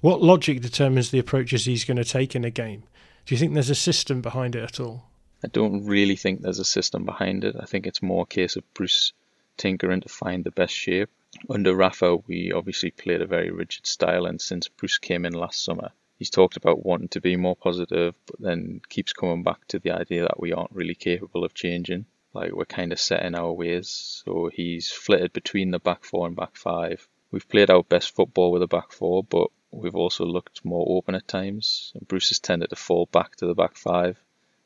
[0.00, 2.82] What logic determines the approaches he's going to take in a game?
[3.26, 5.04] Do you think there's a system behind it at all?
[5.44, 7.54] I don't really think there's a system behind it.
[7.60, 9.12] I think it's more a case of Bruce
[9.56, 11.10] tinkering to find the best shape.
[11.50, 15.64] Under Rafa, we obviously played a very rigid style, and since Bruce came in last
[15.64, 19.78] summer, he's talked about wanting to be more positive, but then keeps coming back to
[19.78, 22.06] the idea that we aren't really capable of changing.
[22.32, 24.22] Like we're kind of set in our ways.
[24.24, 27.06] So he's flitted between the back four and back five.
[27.30, 31.14] We've played our best football with a back four, but we've also looked more open
[31.14, 31.92] at times.
[31.94, 34.18] And Bruce has tended to fall back to the back five,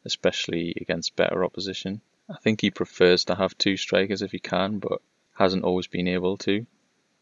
[0.04, 2.00] especially against better opposition.
[2.28, 5.00] I think he prefers to have two strikers if he can, but
[5.38, 6.66] hasn't always been able to.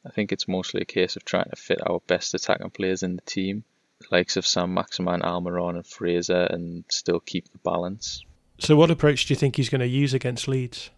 [0.04, 3.16] I think it's mostly a case of trying to fit our best attacking players in
[3.16, 3.64] the team
[4.00, 8.24] the likes of Saint-Maximin, Almiron, and Fraser, and still keep the balance.
[8.58, 10.90] So, what approach do you think he's going to use against Leeds?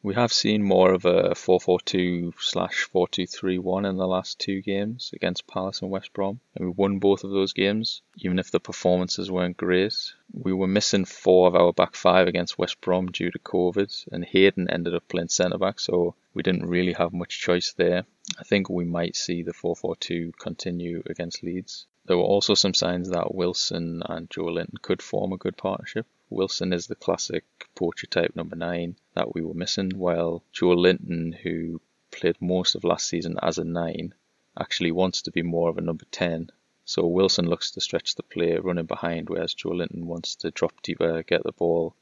[0.00, 5.48] We have seen more of a 4-4-2 slash 4-2-3-1 in the last two games against
[5.48, 9.28] Palace and West Brom, and we won both of those games, even if the performances
[9.28, 10.12] weren't great.
[10.32, 14.24] We were missing four of our back five against West Brom due to COVID, and
[14.24, 18.04] Hayden ended up playing centre back, so we didn't really have much choice there.
[18.38, 21.86] I think we might see the 4-4-2 continue against Leeds.
[22.06, 26.06] There were also some signs that Wilson and Joelinton could form a good partnership.
[26.30, 31.80] Wilson is the classic poacher type number nine that we were missing, while Joelinton, who
[32.10, 34.14] played most of last season as a nine,
[34.58, 36.50] actually wants to be more of a number 10.
[36.84, 41.22] So Wilson looks to stretch the play running behind, whereas Joelinton wants to drop deeper,
[41.22, 41.94] get the ball,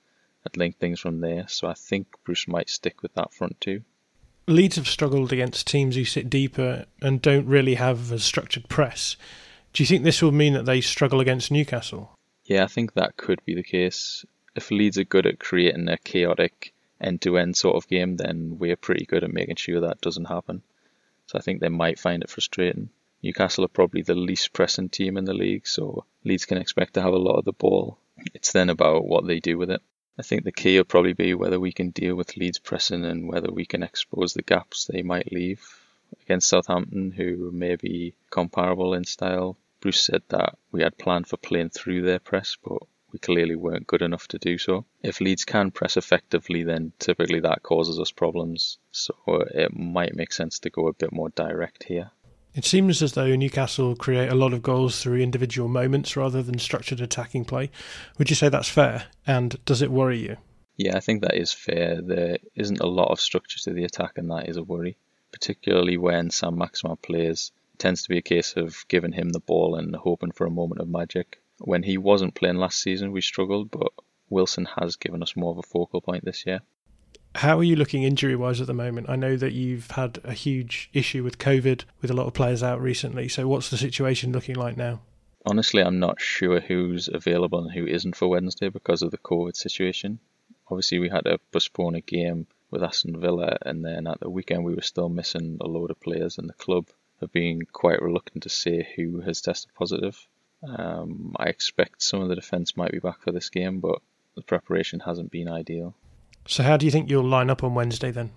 [0.44, 1.46] and link things from there.
[1.48, 3.82] So I think Bruce might stick with that front two.
[4.48, 9.16] Leeds have struggled against teams who sit deeper and don't really have a structured press.
[9.72, 12.15] Do you think this will mean that they struggle against Newcastle?
[12.46, 14.24] Yeah, I think that could be the case.
[14.54, 18.58] If Leeds are good at creating a chaotic end to end sort of game, then
[18.58, 20.62] we're pretty good at making sure that doesn't happen.
[21.26, 22.90] So I think they might find it frustrating.
[23.20, 27.02] Newcastle are probably the least pressing team in the league, so Leeds can expect to
[27.02, 27.98] have a lot of the ball.
[28.32, 29.82] It's then about what they do with it.
[30.16, 33.28] I think the key will probably be whether we can deal with Leeds pressing and
[33.28, 35.66] whether we can expose the gaps they might leave
[36.22, 39.56] against Southampton, who may be comparable in style.
[39.86, 42.78] Bruce said that we had planned for playing through their press, but
[43.12, 44.84] we clearly weren't good enough to do so.
[45.00, 50.16] If Leeds can press effectively, then typically that causes us problems, so uh, it might
[50.16, 52.10] make sense to go a bit more direct here.
[52.56, 56.58] It seems as though Newcastle create a lot of goals through individual moments rather than
[56.58, 57.70] structured attacking play.
[58.18, 59.04] Would you say that's fair?
[59.24, 60.36] And does it worry you?
[60.76, 62.02] Yeah, I think that is fair.
[62.02, 64.96] There isn't a lot of structure to the attack, and that is a worry,
[65.30, 69.94] particularly when Saint-Maximin plays tends to be a case of giving him the ball and
[69.94, 71.40] hoping for a moment of magic.
[71.58, 73.92] When he wasn't playing last season, we struggled, but
[74.28, 76.60] Wilson has given us more of a focal point this year.
[77.36, 79.10] How are you looking injury wise at the moment?
[79.10, 82.62] I know that you've had a huge issue with COVID with a lot of players
[82.62, 83.28] out recently.
[83.28, 85.00] So, what's the situation looking like now?
[85.44, 89.54] Honestly, I'm not sure who's available and who isn't for Wednesday because of the COVID
[89.54, 90.18] situation.
[90.68, 94.64] Obviously, we had to postpone a game with Aston Villa, and then at the weekend,
[94.64, 96.88] we were still missing a load of players in the club
[97.20, 100.26] have been quite reluctant to say who has tested positive.
[100.62, 104.00] Um, I expect some of the defence might be back for this game, but
[104.34, 105.94] the preparation hasn't been ideal.
[106.46, 108.32] So, how do you think you'll line up on Wednesday then?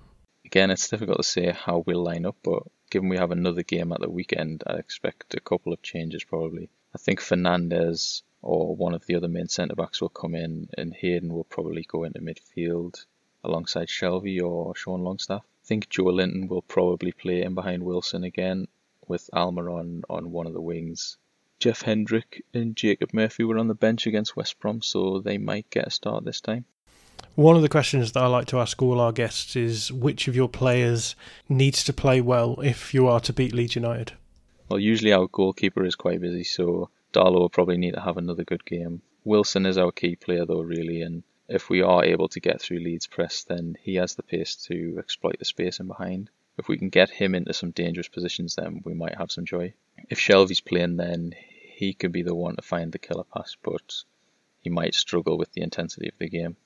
[0.45, 3.91] Again, it's difficult to say how we'll line up, but given we have another game
[3.91, 6.69] at the weekend, I expect a couple of changes probably.
[6.95, 10.93] I think Fernandez or one of the other main centre backs will come in, and
[10.93, 13.05] Hayden will probably go into midfield
[13.43, 18.67] alongside Shelvey or Sean Longstaff think Joelinton will probably play in behind Wilson again
[19.07, 21.17] with Almiron on one of the wings.
[21.59, 25.69] Jeff Hendrick and Jacob Murphy were on the bench against West Brom, so they might
[25.69, 26.65] get a start this time.
[27.35, 30.35] One of the questions that I like to ask all our guests is which of
[30.35, 31.15] your players
[31.47, 34.13] needs to play well if you are to beat Leeds United?
[34.69, 38.43] Well, usually our goalkeeper is quite busy, so Darlow will probably need to have another
[38.43, 39.03] good game.
[39.23, 42.79] Wilson is our key player, though, really, and if we are able to get through
[42.79, 46.29] Leeds press, then he has the pace to exploit the space in behind.
[46.57, 49.73] If we can get him into some dangerous positions, then we might have some joy.
[50.09, 51.33] If Shelvey's playing, then
[51.79, 54.03] he could be the one to find the killer pass, but
[54.61, 56.57] he might struggle with the intensity of the game.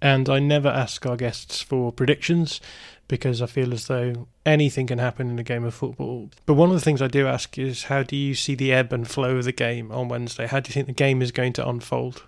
[0.00, 2.60] And I never ask our guests for predictions
[3.08, 6.30] because I feel as though anything can happen in a game of football.
[6.46, 8.92] But one of the things I do ask is how do you see the ebb
[8.92, 10.46] and flow of the game on Wednesday?
[10.46, 12.24] How do you think the game is going to unfold?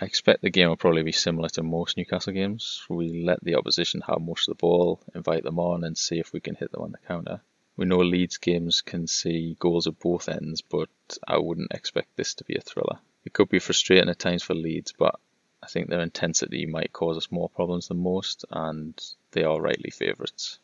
[0.00, 2.84] I expect the game will probably be similar to most Newcastle games.
[2.88, 6.32] We let the opposition have most of the ball, invite them on, and see if
[6.32, 7.40] we can hit them on the counter.
[7.76, 10.88] We know Leeds games can see goals at both ends, but
[11.26, 13.00] I wouldn't expect this to be a thriller.
[13.24, 15.18] It could be frustrating at times for Leeds, but
[15.62, 18.96] I think their intensity might cause us more problems than most, and
[19.32, 20.60] they are rightly favourites.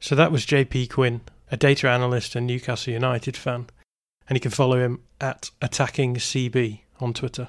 [0.00, 1.20] So that was JP Quinn,
[1.52, 3.66] a data analyst and Newcastle United fan,
[4.28, 7.48] and you can follow him at AttackingCB on Twitter.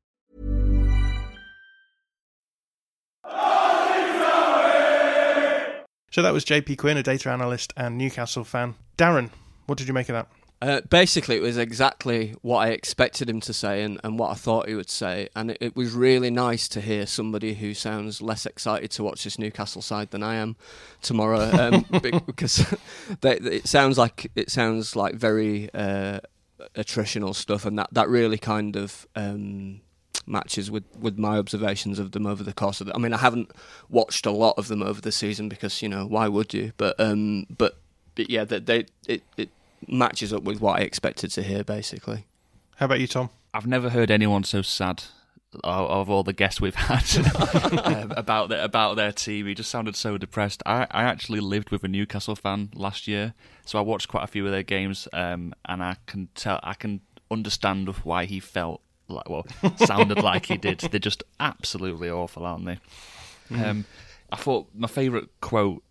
[6.11, 8.75] So that was JP Quinn, a data analyst and Newcastle fan.
[8.97, 9.29] Darren,
[9.65, 10.27] what did you make of that?
[10.61, 14.33] Uh, basically, it was exactly what I expected him to say and, and what I
[14.33, 15.29] thought he would say.
[15.37, 19.23] And it, it, was really nice to hear somebody who sounds less excited to watch
[19.23, 20.57] this Newcastle side than I am
[21.01, 21.85] tomorrow, um,
[22.27, 22.75] because
[23.21, 26.19] they, it sounds like it sounds like very uh,
[26.75, 29.79] attritional stuff, and that, that really kind of um,
[30.25, 32.95] matches with, with my observations of them over the course of the.
[32.95, 33.51] I mean, I haven't
[33.89, 36.73] watched a lot of them over the season because you know why would you?
[36.77, 37.77] But um, but,
[38.15, 39.49] but yeah, they, they it, it
[39.87, 42.25] matches up with what I expected to hear, basically.
[42.77, 43.29] How about you, Tom?
[43.53, 45.03] I've never heard anyone so sad
[45.63, 47.05] of, of all the guests we've had
[47.85, 49.47] um, about their about their team.
[49.47, 50.63] He just sounded so depressed.
[50.65, 53.33] I, I actually lived with a Newcastle fan last year,
[53.65, 56.73] so I watched quite a few of their games, um, and I can tell I
[56.73, 58.81] can understand why he felt
[59.11, 59.45] like well
[59.77, 60.79] sounded like he did.
[60.79, 62.79] They're just absolutely awful, aren't they?
[63.49, 63.65] Mm.
[63.65, 63.85] Um,
[64.31, 65.83] I thought my favourite quote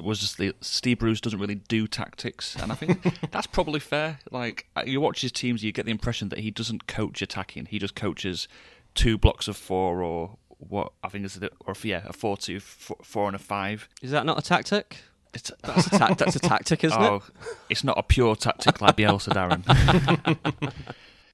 [0.00, 4.18] was just the Steve Bruce doesn't really do tactics, and I think that's probably fair.
[4.30, 7.66] Like uh, you watch his teams, you get the impression that he doesn't coach attacking;
[7.66, 8.48] he just coaches
[8.94, 12.60] two blocks of four or what I think is a, or yeah a four two
[12.60, 13.88] four, four and a five.
[14.02, 14.98] Is that not a tactic?
[15.34, 17.22] It's, that's a ta- that's a tactic, isn't oh, it?
[17.68, 20.36] It's not a pure tactic like Bielsa, Darren.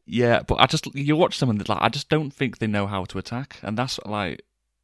[0.06, 2.86] yeah, but I just you watch someone that like I just don't think they know
[2.86, 4.42] how to attack, and that's like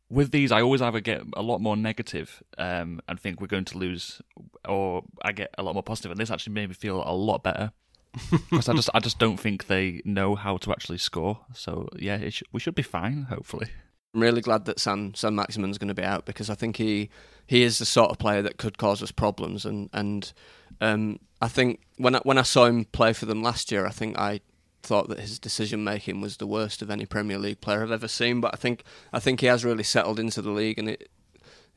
[0.08, 3.66] with these, I always either get a lot more negative, um, and think we're going
[3.66, 4.20] to lose,
[4.68, 7.42] or I get a lot more positive, and this actually made me feel a lot
[7.42, 7.72] better
[8.50, 11.40] because I just I just don't think they know how to actually score.
[11.54, 13.68] So yeah, sh- we should be fine, hopefully.
[14.12, 17.10] I'm really glad that San Saint-Maximin's going to be out because I think he
[17.46, 20.32] he is the sort of player that could cause us problems, and and
[20.80, 23.90] um, I think when I, when I saw him play for them last year, I
[23.90, 24.40] think I
[24.82, 28.08] thought that his decision making was the worst of any Premier League player I've ever
[28.08, 28.40] seen.
[28.40, 31.10] But I think I think he has really settled into the league, and it,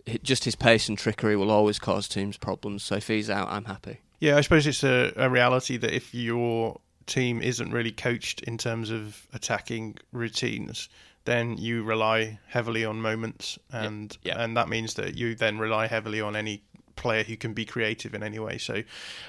[0.05, 2.83] it just his pace and trickery will always cause teams problems.
[2.83, 3.99] So if he's out, I'm happy.
[4.19, 8.57] Yeah, I suppose it's a, a reality that if your team isn't really coached in
[8.57, 10.87] terms of attacking routines,
[11.25, 14.43] then you rely heavily on moments, and yeah, yeah.
[14.43, 16.63] and that means that you then rely heavily on any
[16.95, 18.57] player who can be creative in any way.
[18.57, 18.83] So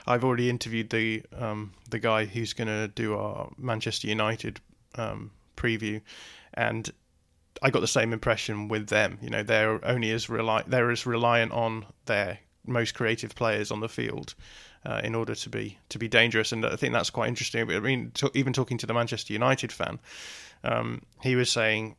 [0.06, 4.60] I've already interviewed the um, the guy who's going to do our Manchester United
[4.96, 6.00] um, preview,
[6.54, 6.90] and
[7.62, 9.18] I got the same impression with them.
[9.22, 13.80] You know, they're only as rely they're as reliant on their most creative players on
[13.80, 14.34] the field.
[14.86, 17.70] Uh, in order to be to be dangerous, and I think that's quite interesting.
[17.70, 19.98] I mean, to, even talking to the Manchester United fan,
[20.62, 21.96] um, he was saying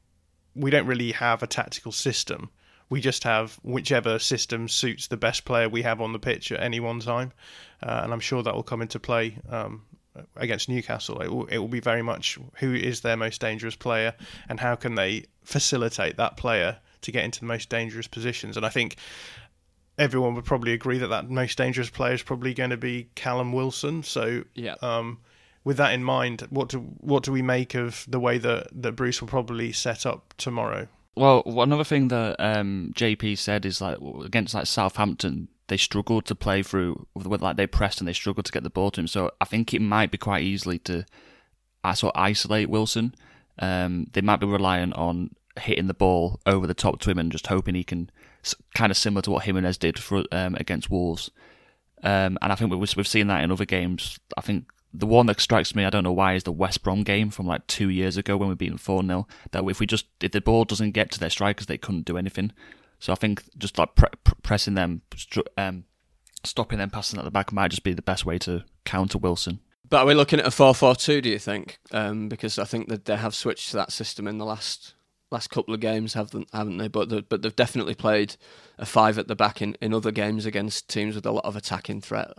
[0.55, 2.51] we don't really have a tactical system
[2.89, 6.61] we just have whichever system suits the best player we have on the pitch at
[6.61, 7.31] any one time,
[7.83, 9.83] uh, and I'm sure that will come into play um,
[10.35, 11.21] against Newcastle.
[11.21, 14.13] It will, it will be very much who is their most dangerous player
[14.49, 18.57] and how can they facilitate that player to get into the most dangerous positions.
[18.57, 18.97] And I think
[19.97, 23.53] everyone would probably agree that that most dangerous player is probably going to be Callum
[23.53, 24.03] Wilson.
[24.03, 24.75] So yeah.
[24.81, 25.19] Um,
[25.63, 28.91] with that in mind, what do what do we make of the way that, that
[28.91, 30.87] Bruce will probably set up tomorrow?
[31.15, 36.35] Well, another thing that um, JP said is like against like Southampton, they struggled to
[36.35, 39.07] play through with like they pressed and they struggled to get the ball to him.
[39.07, 41.05] So I think it might be quite easily to
[41.93, 43.15] sort of isolate Wilson.
[43.59, 47.31] Um, they might be relying on hitting the ball over the top to him and
[47.31, 48.09] just hoping he can
[48.73, 51.31] kind of similar to what Jimenez did for um, against Wolves.
[52.03, 54.19] Um, and I think we've, we've seen that in other games.
[54.37, 54.65] I think
[54.97, 57.45] the one that strikes me, I don't know why, is the West Brom game from
[57.45, 59.27] like two years ago when we beat them 4 0.
[59.51, 62.17] That if we just, if the ball doesn't get to their strikers, they couldn't do
[62.17, 62.51] anything.
[62.99, 64.09] So I think just like pre-
[64.41, 65.01] pressing them,
[65.57, 65.83] um,
[66.43, 69.59] stopping them passing at the back might just be the best way to counter Wilson.
[69.87, 71.79] But are we looking at a 4 4 2, do you think?
[71.91, 74.93] Um, because I think that they have switched to that system in the last
[75.31, 76.87] last couple of games, haven't haven't they?
[76.87, 78.35] But the, but they've definitely played
[78.77, 81.55] a five at the back in, in other games against teams with a lot of
[81.55, 82.31] attacking threat.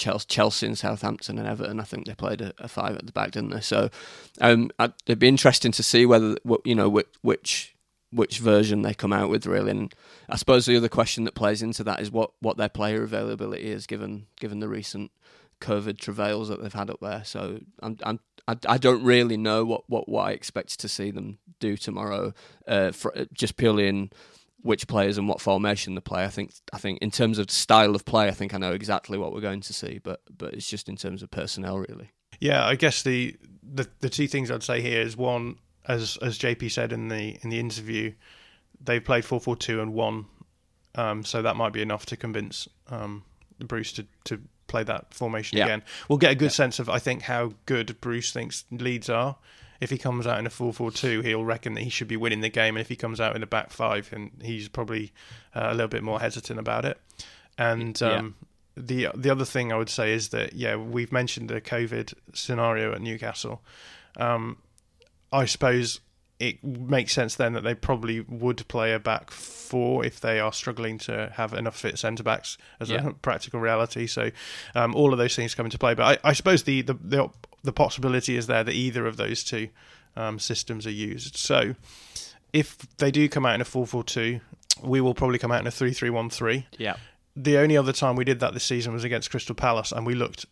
[0.00, 3.12] Chelsea, Chelsea and Southampton and Everton, I think they played a, a five at the
[3.12, 3.60] back, didn't they?
[3.60, 3.90] So
[4.40, 4.70] um,
[5.06, 7.74] it'd be interesting to see whether you know which, which
[8.12, 9.94] which version they come out with really and
[10.28, 13.70] I suppose the other question that plays into that is what, what their player availability
[13.70, 15.12] is given given the recent
[15.60, 19.64] COVID travails that they've had up there so I'm, I'm I, I don't really know
[19.64, 22.34] what, what, what I expect to see them do tomorrow
[22.66, 24.10] uh, for, just purely in
[24.62, 27.94] which players and what formation they play I think I think in terms of style
[27.94, 30.68] of play I think I know exactly what we're going to see but but it's
[30.68, 34.62] just in terms of personnel really yeah I guess the the, the two things I'd
[34.62, 35.56] say here is one
[35.86, 38.12] as as JP said in the in the interview,
[38.80, 40.26] they've played four four two and won,
[40.94, 43.24] um, so that might be enough to convince um,
[43.58, 45.64] Bruce to, to play that formation yeah.
[45.64, 45.82] again.
[46.08, 46.50] We'll get a good yeah.
[46.50, 49.36] sense of I think how good Bruce thinks Leeds are.
[49.80, 52.48] If he comes out in a 4-4-2, he'll reckon that he should be winning the
[52.48, 52.76] game.
[52.76, 55.12] And if he comes out in a back five, and he's probably
[55.54, 56.98] uh, a little bit more hesitant about it.
[57.56, 58.34] And um,
[58.76, 58.82] yeah.
[58.82, 62.92] the the other thing I would say is that yeah, we've mentioned the COVID scenario
[62.92, 63.62] at Newcastle.
[64.16, 64.58] Um,
[65.32, 66.00] I suppose
[66.40, 70.52] it makes sense then that they probably would play a back four if they are
[70.54, 73.08] struggling to have enough fit centre backs as yeah.
[73.08, 74.06] a practical reality.
[74.06, 74.30] So
[74.74, 75.92] um, all of those things come into play.
[75.94, 77.28] But I, I suppose the, the, the
[77.62, 79.68] the possibility is there that either of those two
[80.16, 81.36] um, systems are used.
[81.36, 81.74] So
[82.52, 84.40] if they do come out in a four four two,
[84.82, 86.66] we will probably come out in a three three one three.
[86.78, 86.96] Yeah.
[87.36, 90.14] The only other time we did that this season was against Crystal Palace, and we
[90.14, 90.46] looked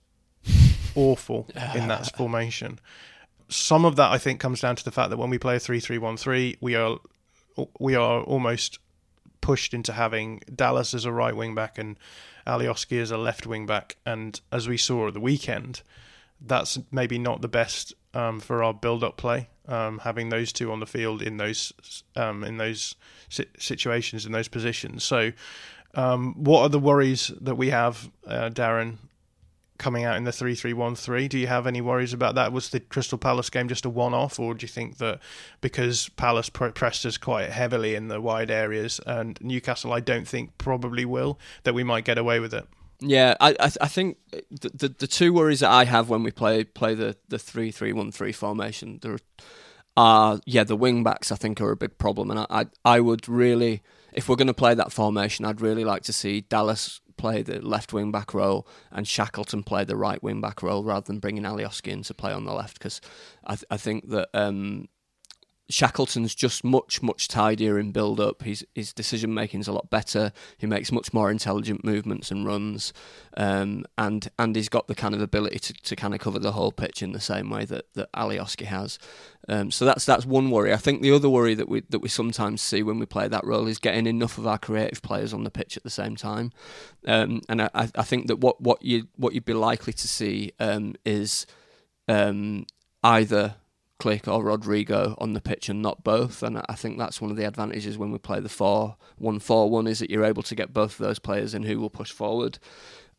[0.94, 2.78] awful in that formation
[3.48, 5.61] some of that I think comes down to the fact that when we play a
[5.61, 6.98] three-three-one-three, we are
[7.80, 8.78] we are almost
[9.40, 11.98] pushed into having Dallas as a right wing back and
[12.46, 13.96] Alioski as a left wing back.
[14.06, 15.82] And as we saw at the weekend,
[16.41, 19.49] that's maybe not the best um, for our build-up play.
[19.66, 22.95] Um, having those two on the field in those um, in those
[23.28, 25.05] situations in those positions.
[25.05, 25.32] So,
[25.95, 28.97] um, what are the worries that we have, uh, Darren,
[29.78, 31.28] coming out in the 3-3-1-3.
[31.28, 32.53] Do you have any worries about that?
[32.53, 35.20] Was the Crystal Palace game just a one-off, or do you think that
[35.61, 40.59] because Palace pressed us quite heavily in the wide areas, and Newcastle, I don't think
[40.59, 42.66] probably will, that we might get away with it?
[43.01, 44.18] Yeah, I I, I think
[44.51, 47.70] the, the, the two worries that I have when we play play the the three
[47.70, 49.18] three one three formation there
[49.96, 53.01] are yeah the wing backs I think are a big problem, and I I, I
[53.01, 53.82] would really
[54.12, 57.61] if we're going to play that formation, I'd really like to see Dallas play the
[57.61, 61.42] left wing back role and Shackleton play the right wing back role rather than bringing
[61.42, 62.78] Alioski in to play on the left.
[62.78, 63.01] Because
[63.44, 64.88] I, th- I think that um,
[65.70, 68.42] Shackleton's just much much tidier in build up.
[68.42, 70.32] His his decision making is a lot better.
[70.56, 72.94] He makes much more intelligent movements and runs,
[73.36, 76.52] um, and and he's got the kind of ability to, to kind of cover the
[76.52, 78.98] whole pitch in the same way that that Alioski has.
[79.46, 80.72] Um, so that's that's one worry.
[80.72, 83.44] I think the other worry that we that we sometimes see when we play that
[83.44, 86.50] role is getting enough of our creative players on the pitch at the same time.
[87.06, 90.52] Um, and I, I think that what what you what you'd be likely to see
[90.58, 91.46] um, is
[92.08, 92.64] um,
[93.02, 93.56] either
[93.99, 96.42] Klich or Rodrigo on the pitch and not both.
[96.42, 99.70] And I think that's one of the advantages when we play the 4 1 4
[99.70, 102.12] 1 is that you're able to get both of those players in who will push
[102.12, 102.59] forward.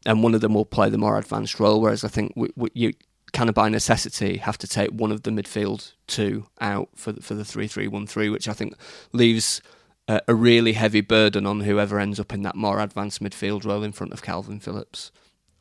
[0.06, 2.70] And one of them will play the more advanced role, whereas I think we, we,
[2.74, 2.94] you
[3.34, 7.22] kind of by necessity have to take one of the midfield two out for the,
[7.22, 8.76] for the 3 3 1 3, which I think
[9.12, 9.62] leaves
[10.08, 13.84] a, a really heavy burden on whoever ends up in that more advanced midfield role
[13.84, 15.12] in front of Calvin Phillips.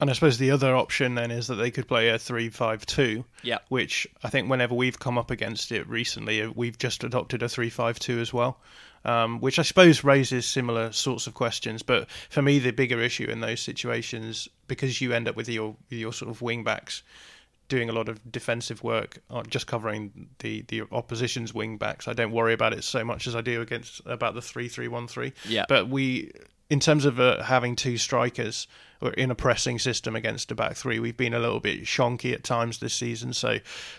[0.00, 3.24] And I suppose the other option then is that they could play a three-five-two.
[3.42, 3.58] Yeah.
[3.68, 7.48] Which I think whenever we've come up against it recently, uh, we've just adopted a
[7.48, 8.60] three-five-two as well.
[9.04, 11.82] Um, which I suppose raises similar sorts of questions.
[11.82, 15.76] But for me, the bigger issue in those situations, because you end up with your
[15.88, 17.04] your sort of wing backs
[17.68, 22.08] doing a lot of defensive work, uh, just covering the, the opposition's wing backs.
[22.08, 24.88] I don't worry about it so much as I do against about the three three
[24.88, 25.32] one three.
[25.46, 25.66] Yeah.
[25.68, 26.32] But we,
[26.70, 28.66] in terms of uh, having two strikers,
[29.16, 30.98] in a pressing system against a back three.
[30.98, 33.32] We've been a little bit shonky at times this season.
[33.32, 33.58] So,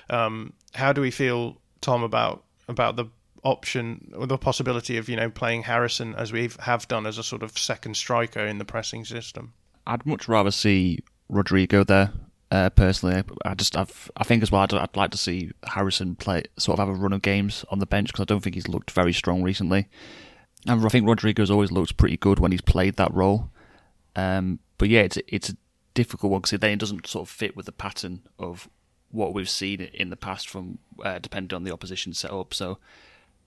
[0.10, 3.06] um, how do we feel, Tom, about about the
[3.44, 7.24] option or the possibility of you know playing Harrison as we have done as a
[7.24, 9.54] sort of second striker in the pressing system?
[9.88, 11.00] I'd much rather see
[11.30, 12.12] Rodrigo there.
[12.52, 16.16] Uh, personally, I just I've, I think as well I'd, I'd, like to see Harrison
[16.16, 18.56] play sort of have a run of games on the bench because I don't think
[18.56, 19.88] he's looked very strong recently.
[20.68, 23.50] And I think Rodrigo's always looked pretty good when he's played that role.
[24.16, 25.58] Um, but yeah, it's it's a
[25.94, 28.70] difficult one because then it doesn't sort of fit with the pattern of
[29.12, 32.54] what we've seen in the past from uh, depending on the opposition setup.
[32.54, 32.78] So,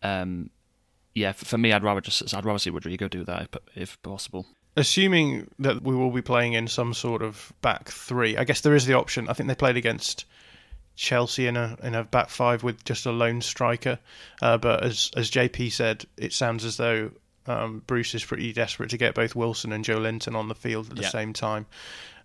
[0.03, 0.51] um,
[1.15, 4.03] yeah, for, for, me, I'd rather just I'd rather see Rodrigo do that if, if
[4.03, 4.47] possible.
[4.75, 8.75] Assuming that we will be playing in some sort of back three, I guess there
[8.75, 9.29] is the option.
[9.29, 10.25] I think they played against
[10.97, 13.99] Chelsea in a in a back five with just a lone striker.
[14.40, 17.11] Uh, but as as JP said, it sounds as though
[17.47, 20.97] um, Bruce is pretty desperate to get both Wilson and Joelinton on the field at
[20.97, 21.09] the Yeah.
[21.09, 21.66] same time.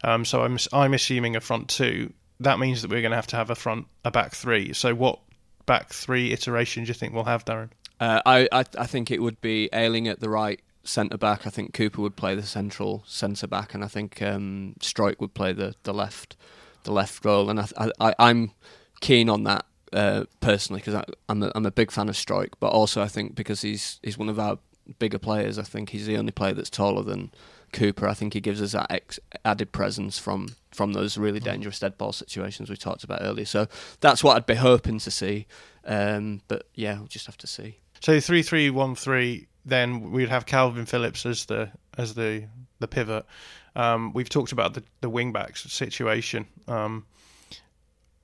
[0.04, 2.14] Um, so I'm I'm assuming a front two.
[2.40, 4.74] That means that we're going to have to have a front a back three.
[4.74, 5.20] So what
[5.66, 7.70] back three iteration do you think we'll have, Darren?
[8.00, 11.48] Uh, I, I I think it would be Ayling at the right centre back.
[11.48, 15.34] I think Cooper would play the central centre back, and I think um, Struijk would
[15.34, 16.36] play the, the left
[16.88, 17.52] the left role.
[17.52, 18.52] And I, I I'm
[19.02, 22.70] keen on that uh, personally because I'm a, I'm a big fan of Struijk, but
[22.70, 24.58] also I think because he's he's one of our
[24.98, 25.60] bigger players.
[25.60, 27.32] I think he's the only player that's taller than
[27.74, 28.08] Cooper.
[28.08, 31.98] I think he gives us that ex- added presence from from those really dangerous dead
[31.98, 33.46] ball situations we talked about earlier.
[33.46, 33.68] So
[34.00, 35.48] that's what I'd be hoping to see.
[35.86, 37.80] Um, but yeah, we'll just have to see.
[38.00, 39.48] So three three one three.
[39.68, 42.48] Then we'd have Calvin Phillips as the as the
[42.80, 43.26] the pivot.
[43.76, 46.48] Um, we've talked about the the wing backs situation.
[46.68, 47.06] Um,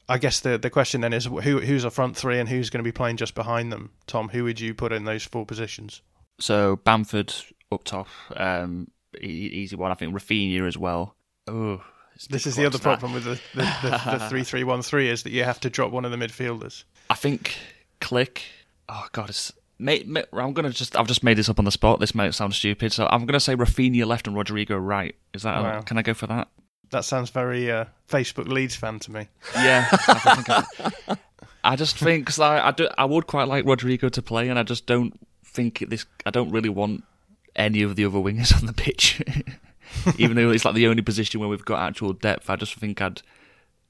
[0.07, 2.83] I guess the the question then is who who's a front three and who's going
[2.83, 3.91] to be playing just behind them.
[4.07, 6.01] Tom, who would you put in those four positions?
[6.39, 7.33] So Bamford
[7.71, 8.89] up top, um,
[9.21, 9.91] easy one.
[9.91, 11.15] I think Raphinha as well.
[11.47, 11.83] Oh,
[12.29, 12.83] This is the other that.
[12.83, 15.69] problem with the the, the, the three three one three is that you have to
[15.69, 16.85] drop one of the midfielders.
[17.09, 17.57] I think
[17.99, 18.43] Klich.
[18.87, 19.51] Oh God, it's.
[19.79, 20.95] Mate, mate, I'm gonna just.
[20.95, 21.99] I've just made this up on the spot.
[21.99, 25.15] This might sound stupid, so I'm gonna say Raphinha left and Rodrigo right.
[25.33, 25.61] Is that?
[25.61, 25.81] Wow.
[25.81, 26.47] can I go for that?
[26.91, 29.27] That sounds very uh, Facebook Leeds fan to me.
[29.55, 29.87] Yeah.
[29.91, 30.63] I,
[31.07, 31.17] I,
[31.63, 34.59] I just think 'cause I, I, do, I would quite like Rodrigo to play, and
[34.59, 36.05] I just don't think this.
[36.25, 37.03] I don't really want
[37.55, 39.21] any of the other wingers on the pitch,
[40.17, 42.49] even though it's like the only position where we've got actual depth.
[42.49, 43.21] I just think I'd.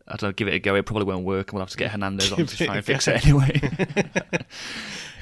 [0.07, 0.75] I don't know, give it a go.
[0.75, 3.07] It probably won't work, and we'll have to get Hernandez on to try and fix
[3.07, 3.61] it anyway.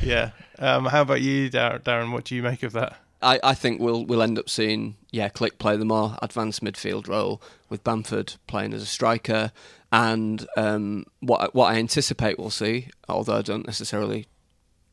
[0.01, 0.31] Yeah.
[0.59, 2.11] Um, how about you, Dar- Darren?
[2.11, 2.97] What do you make of that?
[3.21, 7.07] I, I think we'll we'll end up seeing yeah Klich play the more advanced midfield
[7.07, 9.51] role with Bamford playing as a striker,
[9.91, 14.27] and um, what what I anticipate we'll see, although I don't necessarily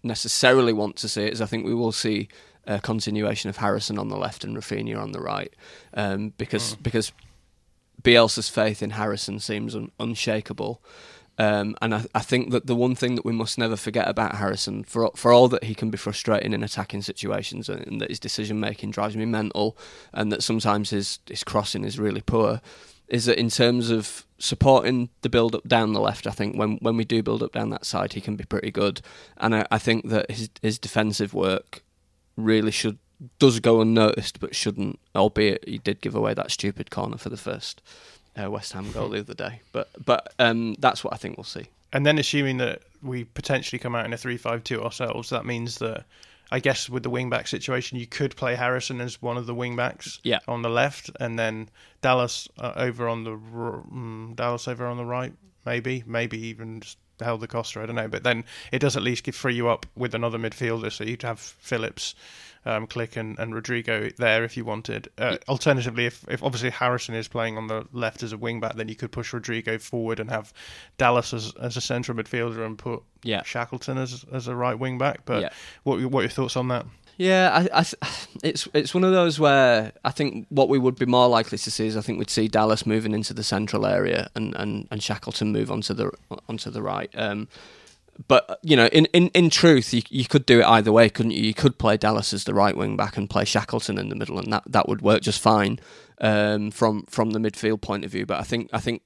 [0.03, 2.29] necessarily want to see it, is I think we will see
[2.67, 5.53] a continuation of Harrison on the left and Raphinha on the right,
[5.95, 7.13] um, because because
[8.03, 10.83] Bielsa's faith in Harrison seems un- unshakable.
[11.41, 14.37] Um, and I, I think that the one thing that we must never forget about
[14.37, 18.11] Harrison, for for all that he can be frustrating in attacking situations and, and that
[18.11, 19.79] his decision making drives me mental,
[20.13, 22.61] and that sometimes his his crossing is really poor,
[23.07, 26.79] is that in terms of supporting the build up down the left, I think when
[26.79, 29.01] when we do build up down that side, he can be pretty good.
[29.37, 31.85] And I, I think that his his defensive work
[32.37, 32.99] really should
[33.39, 34.99] does go unnoticed, but shouldn't.
[35.15, 37.83] Albeit he did give away that stupid corner for the first
[38.41, 39.61] uh, West Ham goal the other day.
[39.73, 41.67] But but um, that's what I think we'll see.
[41.93, 46.05] And then assuming that we potentially come out in a three-five-two ourselves, that means that
[46.53, 49.55] I guess with the wing back situation, you could play Harrison as one of the
[49.55, 50.39] wing backs Yeah.
[50.47, 51.69] on the left, and then
[52.03, 55.33] Dallas uh, over on the r- mm, Dallas over on the right,
[55.67, 57.81] maybe, maybe even just Helder Costa.
[57.83, 60.39] I don't know, but then it does at least give free you up with another
[60.39, 62.15] midfielder, so you'd have Phillips.
[62.65, 65.09] Um, Klich and, and Rodrigo there if you wanted.
[65.17, 68.75] Uh, alternatively, if, if obviously Harrison is playing on the left as a wing back,
[68.77, 70.53] then you could push Rodrigo forward and have
[70.99, 73.43] Dallas as, as a central midfielder and put Yeah.
[73.45, 75.21] Shackleton as as a right wing back.
[75.25, 75.49] But Yeah.
[75.85, 76.85] what what are your thoughts on that?
[77.17, 80.95] Yeah, I, I, th- it's it's one of those where I think what we would
[80.97, 83.87] be more likely to see is I think we'd see Dallas moving into the central
[83.87, 86.13] area and, and, and Shackleton move onto the
[86.49, 87.11] onto the right.
[87.15, 87.49] Um,
[88.27, 91.33] but you know, in, in, in truth, you, you could do it either way, couldn't
[91.33, 91.43] you?
[91.43, 94.39] You could play Dallas as the right wing back and play Shackleton in the middle,
[94.39, 95.79] and that, that would work just fine
[96.21, 98.27] um, from from the midfield point of view.
[98.27, 99.03] But I think I think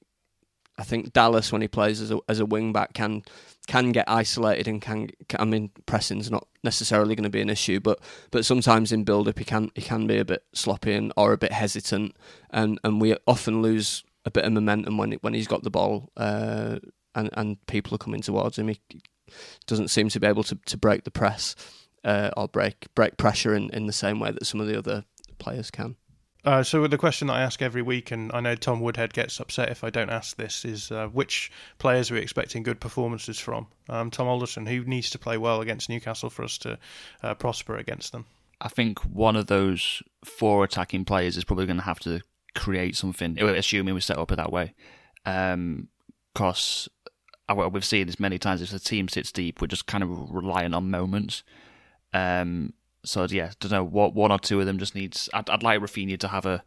[0.77, 3.23] I think Dallas when he plays as a as a wing back can
[3.67, 7.49] can get isolated and can, can I mean pressing's not necessarily going to be an
[7.49, 7.99] issue, but
[8.31, 11.33] but sometimes in build up he can he can be a bit sloppy and or
[11.33, 12.15] a bit hesitant,
[12.49, 16.09] and and we often lose a bit of momentum when when he's got the ball
[16.17, 16.79] uh,
[17.15, 18.67] and and people are coming towards him.
[18.67, 18.79] He
[19.67, 21.55] doesn't seem to be able to, to break the press
[22.03, 25.05] uh, or break break pressure in, in the same way that some of the other
[25.39, 25.95] players can.
[26.45, 29.39] Uh, so the question that I ask every week, and I know Tom Woodhead gets
[29.39, 33.39] upset if I don't ask this, is uh, which players are we expecting good performances
[33.39, 33.67] from?
[33.87, 36.77] Um, Tom Alderson, who needs to play well against Newcastle for us to
[37.21, 38.25] uh, prosper against them?
[38.59, 42.21] I think one of those four attacking players is probably going to have to
[42.55, 44.73] create something, assuming we set up it that way.
[45.23, 46.89] Because
[47.53, 48.61] we've seen this many times.
[48.61, 51.43] If the team sits deep, we're just kind of relying on moments.
[52.13, 52.73] Um,
[53.03, 55.29] so yeah, don't know what one or two of them just needs.
[55.33, 56.63] I'd, I'd like Raphinha to have a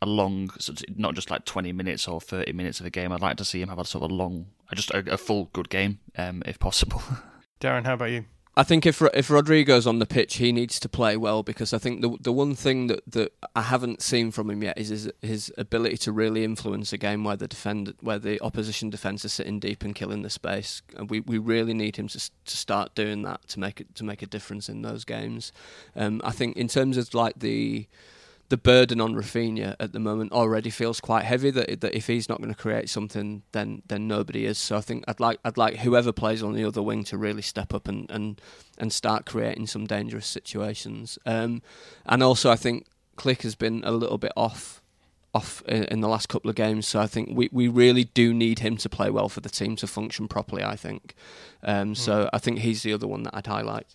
[0.00, 0.50] a long,
[0.96, 3.12] not just like twenty minutes or thirty minutes of a game.
[3.12, 5.68] I'd like to see him have a sort of long, just a, a full good
[5.68, 7.02] game, um, if possible.
[7.60, 8.24] Darren, how about you?
[8.54, 11.78] I think if if Rodrigo's on the pitch, he needs to play well because I
[11.78, 15.10] think the the one thing that, that I haven't seen from him yet is his,
[15.22, 19.32] his ability to really influence a game where the defend where the opposition defence is
[19.32, 20.82] sitting deep and killing the space.
[21.08, 24.20] We, we really need him to to start doing that to make it to make
[24.20, 25.50] a difference in those games.
[25.96, 27.86] Um, I think in terms of like the
[28.52, 31.50] the burden on Raphinha at the moment already feels quite heavy.
[31.50, 34.58] That that if he's not going to create something, then then nobody is.
[34.58, 37.40] So I think I'd like I'd like whoever plays on the other wing to really
[37.40, 38.38] step up and and,
[38.76, 41.18] and start creating some dangerous situations.
[41.24, 41.62] Um,
[42.04, 42.84] and also I think
[43.16, 44.82] Klich has been a little bit off
[45.32, 46.86] off in the last couple of games.
[46.86, 49.76] So I think we, we really do need him to play well for the team
[49.76, 50.62] to function properly.
[50.62, 51.14] I think.
[51.62, 52.28] Um, so hmm.
[52.34, 53.86] I think he's the other one that I'd highlight.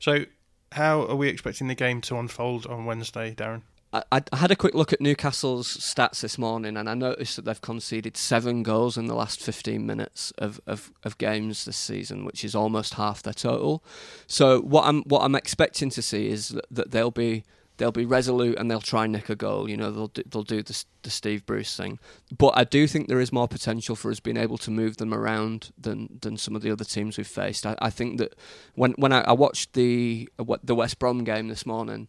[0.00, 0.24] So
[0.72, 3.62] how are we expecting the game to unfold on Wednesday, Darren?
[3.92, 7.44] I, I had a quick look at Newcastle's stats this morning, and I noticed that
[7.44, 12.24] they've conceded seven goals in the last 15 minutes of, of, of games this season,
[12.24, 13.82] which is almost half their total.
[14.28, 17.44] So what I'm what I'm expecting to see is that, they'll be
[17.78, 19.68] they'll be resolute and they'll try and nick a goal.
[19.68, 21.98] You know, they'll do, they'll do the, the Steve Bruce thing.
[22.36, 25.12] But I do think there is more potential for us being able to move them
[25.12, 27.66] around than than some of the other teams we've faced.
[27.66, 28.36] I, I think that
[28.76, 30.28] when when I, I watched the
[30.62, 32.06] the West Brom game this morning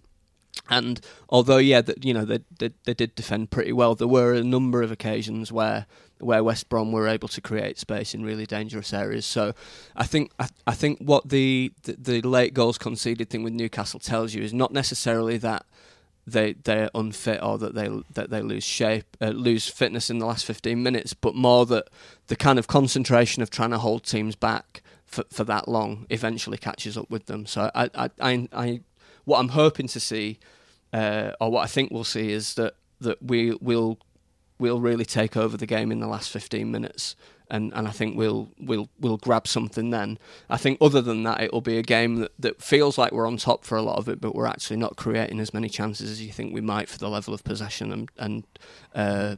[0.70, 4.34] and although, yeah, that you know they, they, they did defend pretty well, there were
[4.34, 5.86] a number of occasions where
[6.20, 9.26] where West Brom were able to create space in really dangerous areas.
[9.26, 9.54] So,
[9.96, 14.00] I think I, I think what the, the, the late goals conceded thing with Newcastle
[14.00, 15.66] tells you is not necessarily that
[16.28, 20.26] they they're unfit or that they that they lose shape, uh, lose fitness in the
[20.26, 21.88] last fifteen minutes, but more that
[22.28, 26.58] the kind of concentration of trying to hold teams back for, for that long eventually
[26.58, 27.46] catches up with them.
[27.46, 28.82] So I I I, I
[29.26, 30.40] what I'm hoping to see,
[30.94, 34.00] uh, or what I think we'll see, is that that we will
[34.60, 37.16] we'll really take over the game in the last 15 minutes.
[37.50, 40.18] And, and I think we'll we'll we'll grab something then.
[40.50, 43.36] I think other than that, it'll be a game that, that feels like we're on
[43.36, 46.22] top for a lot of it, but we're actually not creating as many chances as
[46.22, 48.44] you think we might for the level of possession and and
[48.96, 49.36] uh,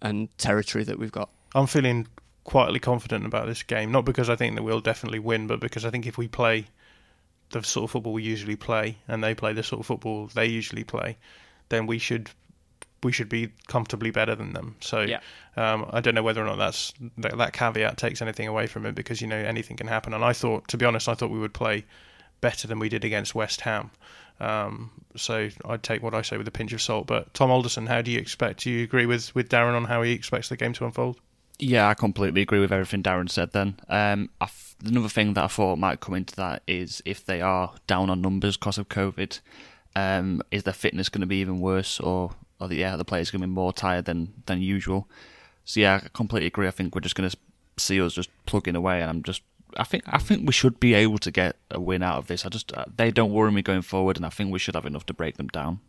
[0.00, 1.28] and territory that we've got.
[1.54, 2.06] I'm feeling
[2.44, 5.84] quietly confident about this game, not because I think that we'll definitely win, but because
[5.84, 6.66] I think if we play
[7.50, 10.46] the sort of football we usually play, and they play the sort of football they
[10.46, 11.16] usually play,
[11.68, 12.30] then we should
[13.02, 14.76] we should be comfortably better than them.
[14.80, 15.20] So yeah.
[15.56, 18.84] um, I don't know whether or not that's that, that, caveat takes anything away from
[18.86, 20.12] it because you know anything can happen.
[20.12, 21.84] And I thought, to be honest, I thought we would play
[22.40, 23.90] better than we did against West Ham.
[24.38, 27.06] Um, so I'd take what I say with a pinch of salt.
[27.06, 28.64] But Tom Alderson, how do you expect?
[28.64, 31.20] Do you agree with with Darren on how he expects the game to unfold?
[31.60, 33.52] Yeah, I completely agree with everything Darren said.
[33.52, 34.30] Then um,
[34.84, 38.22] another thing that I thought might come into that is if they are down on
[38.22, 39.40] numbers because of COVID,
[39.94, 43.30] um, is their fitness going to be even worse, or or the, yeah, the players
[43.30, 45.08] going to be more tired than than usual?
[45.64, 46.66] So yeah, I completely agree.
[46.66, 47.36] I think we're just going to
[47.76, 49.42] see us just plugging away, and I'm just
[49.76, 52.46] I think I think we should be able to get a win out of this.
[52.46, 54.86] I just uh, they don't worry me going forward, and I think we should have
[54.86, 55.80] enough to break them down.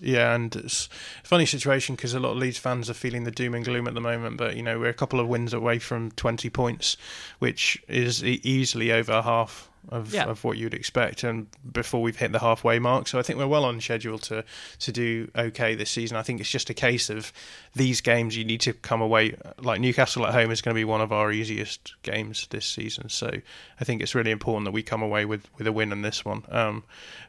[0.00, 0.88] Yeah, and it's
[1.24, 3.88] a funny situation because a lot of Leeds fans are feeling the doom and gloom
[3.88, 4.36] at the moment.
[4.36, 6.96] But you know, we're a couple of wins away from 20 points,
[7.38, 10.24] which is easily over half of, yeah.
[10.24, 13.08] of what you'd expect, and before we've hit the halfway mark.
[13.08, 14.44] So I think we're well on schedule to
[14.80, 16.16] to do okay this season.
[16.16, 17.32] I think it's just a case of
[17.74, 20.84] these games you need to come away like Newcastle at home is going to be
[20.84, 23.08] one of our easiest games this season.
[23.08, 23.30] So
[23.80, 26.24] I think it's really important that we come away with, with a win in this
[26.24, 26.44] one.
[26.48, 26.84] Um,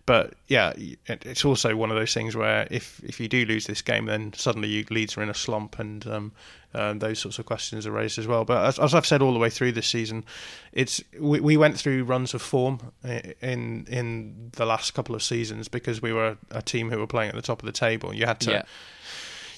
[0.05, 3.81] but yeah, it's also one of those things where if if you do lose this
[3.81, 6.31] game, then suddenly you Leeds are in a slump, and um,
[6.77, 8.45] uh, those sorts of questions are raised as well.
[8.45, 10.23] But as, as, I've said all the way through this season,
[10.71, 15.67] it's we, we went through runs of form in in the last couple of seasons
[15.67, 18.13] because we were a team who were playing at the top of the table.
[18.13, 18.51] You had to.
[18.51, 18.63] Yeah.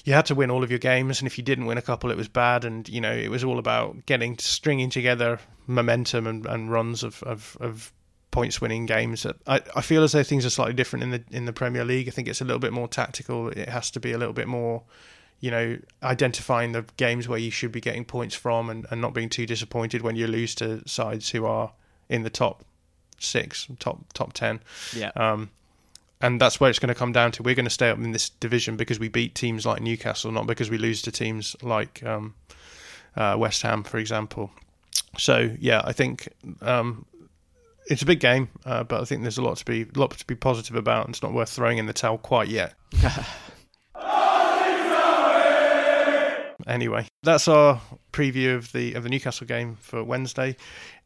[0.02, 2.10] You had to win all of your games, and if you didn't win a couple,
[2.10, 2.64] it was bad.
[2.64, 7.22] And you know, it was all about getting stringing together momentum and, and runs of,
[7.24, 7.92] of, of
[8.30, 9.26] points winning games.
[9.46, 12.08] I, I feel as though things are slightly different in the in the Premier League.
[12.08, 13.48] I think it's a little bit more tactical.
[13.48, 14.84] It has to be a little bit more
[15.40, 19.14] you know, identifying the games where you should be getting points from and, and not
[19.14, 21.72] being too disappointed when you lose to sides who are
[22.08, 22.64] in the top
[23.18, 24.60] six, top top ten.
[24.94, 25.10] Yeah.
[25.16, 25.50] Um,
[26.20, 27.42] and that's where it's going to come down to.
[27.42, 30.46] We're going to stay up in this division because we beat teams like Newcastle, not
[30.46, 32.34] because we lose to teams like um,
[33.16, 34.50] uh, West Ham, for example.
[35.16, 36.28] So yeah, I think
[36.60, 37.06] um,
[37.86, 40.26] it's a big game, uh, but I think there's a lot to be lot to
[40.26, 42.74] be positive about, and it's not worth throwing in the towel quite yet.
[46.70, 47.80] Anyway, that's our
[48.12, 50.56] preview of the of the Newcastle game for Wednesday.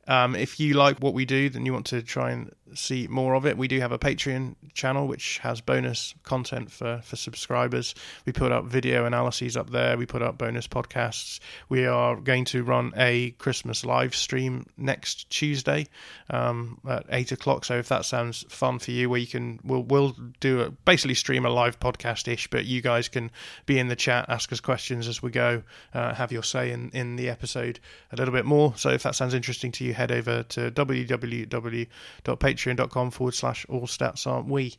[0.06, 3.34] Um, if you like what we do, then you want to try and see more
[3.34, 7.94] of it, we do have a Patreon channel which has bonus content for, for subscribers.
[8.24, 11.40] We put up video analyses up there, we put up bonus podcasts.
[11.68, 15.86] We are going to run a Christmas live stream next Tuesday
[16.30, 17.64] um, at 8 o'clock.
[17.64, 21.14] So if that sounds fun for you, where you can, we'll, we'll do a, basically
[21.14, 23.30] stream a live podcast ish, but you guys can
[23.66, 25.62] be in the chat, ask us questions as we go,
[25.92, 27.78] uh, have your say in, in the episode
[28.12, 28.72] a little bit more.
[28.76, 33.86] So if that sounds interesting to you, head over to www.patreon patreon.com forward slash all
[33.86, 34.74] stats aren't we.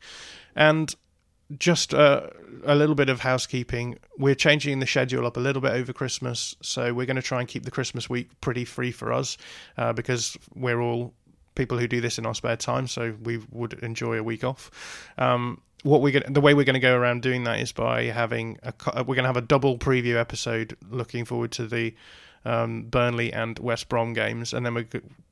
[0.55, 0.93] And
[1.57, 2.27] just uh,
[2.63, 3.97] a little bit of housekeeping.
[4.17, 7.39] We're changing the schedule up a little bit over Christmas, so we're going to try
[7.39, 9.37] and keep the Christmas week pretty free for us
[9.77, 11.13] uh, because we're all
[11.53, 14.71] people who do this in our spare time, so we would enjoy a week off.
[15.17, 18.05] Um, what we're going the way we're going to go around doing that is by
[18.05, 18.73] having a
[19.03, 21.93] we're going to have a double preview episode looking forward to the
[22.45, 24.85] um, Burnley and West Brom games, and then we,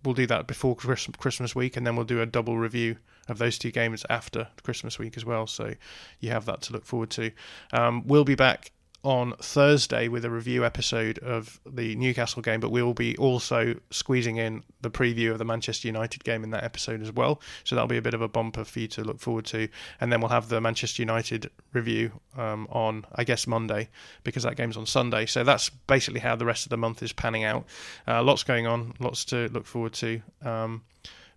[0.03, 2.97] will do that before Christmas week, and then we'll do a double review
[3.30, 5.47] of those two games after Christmas week as well.
[5.47, 5.76] So
[6.20, 7.32] you have that to look forward to.
[7.72, 8.72] Um, we'll be back
[9.03, 13.75] on Thursday with a review episode of the Newcastle game, but we will be also
[13.91, 17.41] squeezing in the preview of the Manchester United game in that episode as well.
[17.65, 19.67] So that'll be a bit of a bumper for you to look forward to.
[19.99, 23.89] And then we'll have the Manchester United review um, on, I guess, Monday
[24.23, 25.25] because that game's on Sunday.
[25.25, 27.65] So that's basically how the rest of the month is panning out.
[28.07, 30.21] Uh, lots going on, lots to look forward to.
[30.43, 30.83] Um,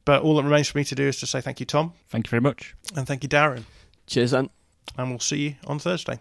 [0.04, 1.94] but all that remains for me to do is to say thank you, Tom.
[2.08, 2.76] Thank you very much.
[2.94, 3.64] And thank you, Darren.
[4.06, 4.52] Cheers, Ant.
[4.96, 6.20] And we'll see you on Thursday.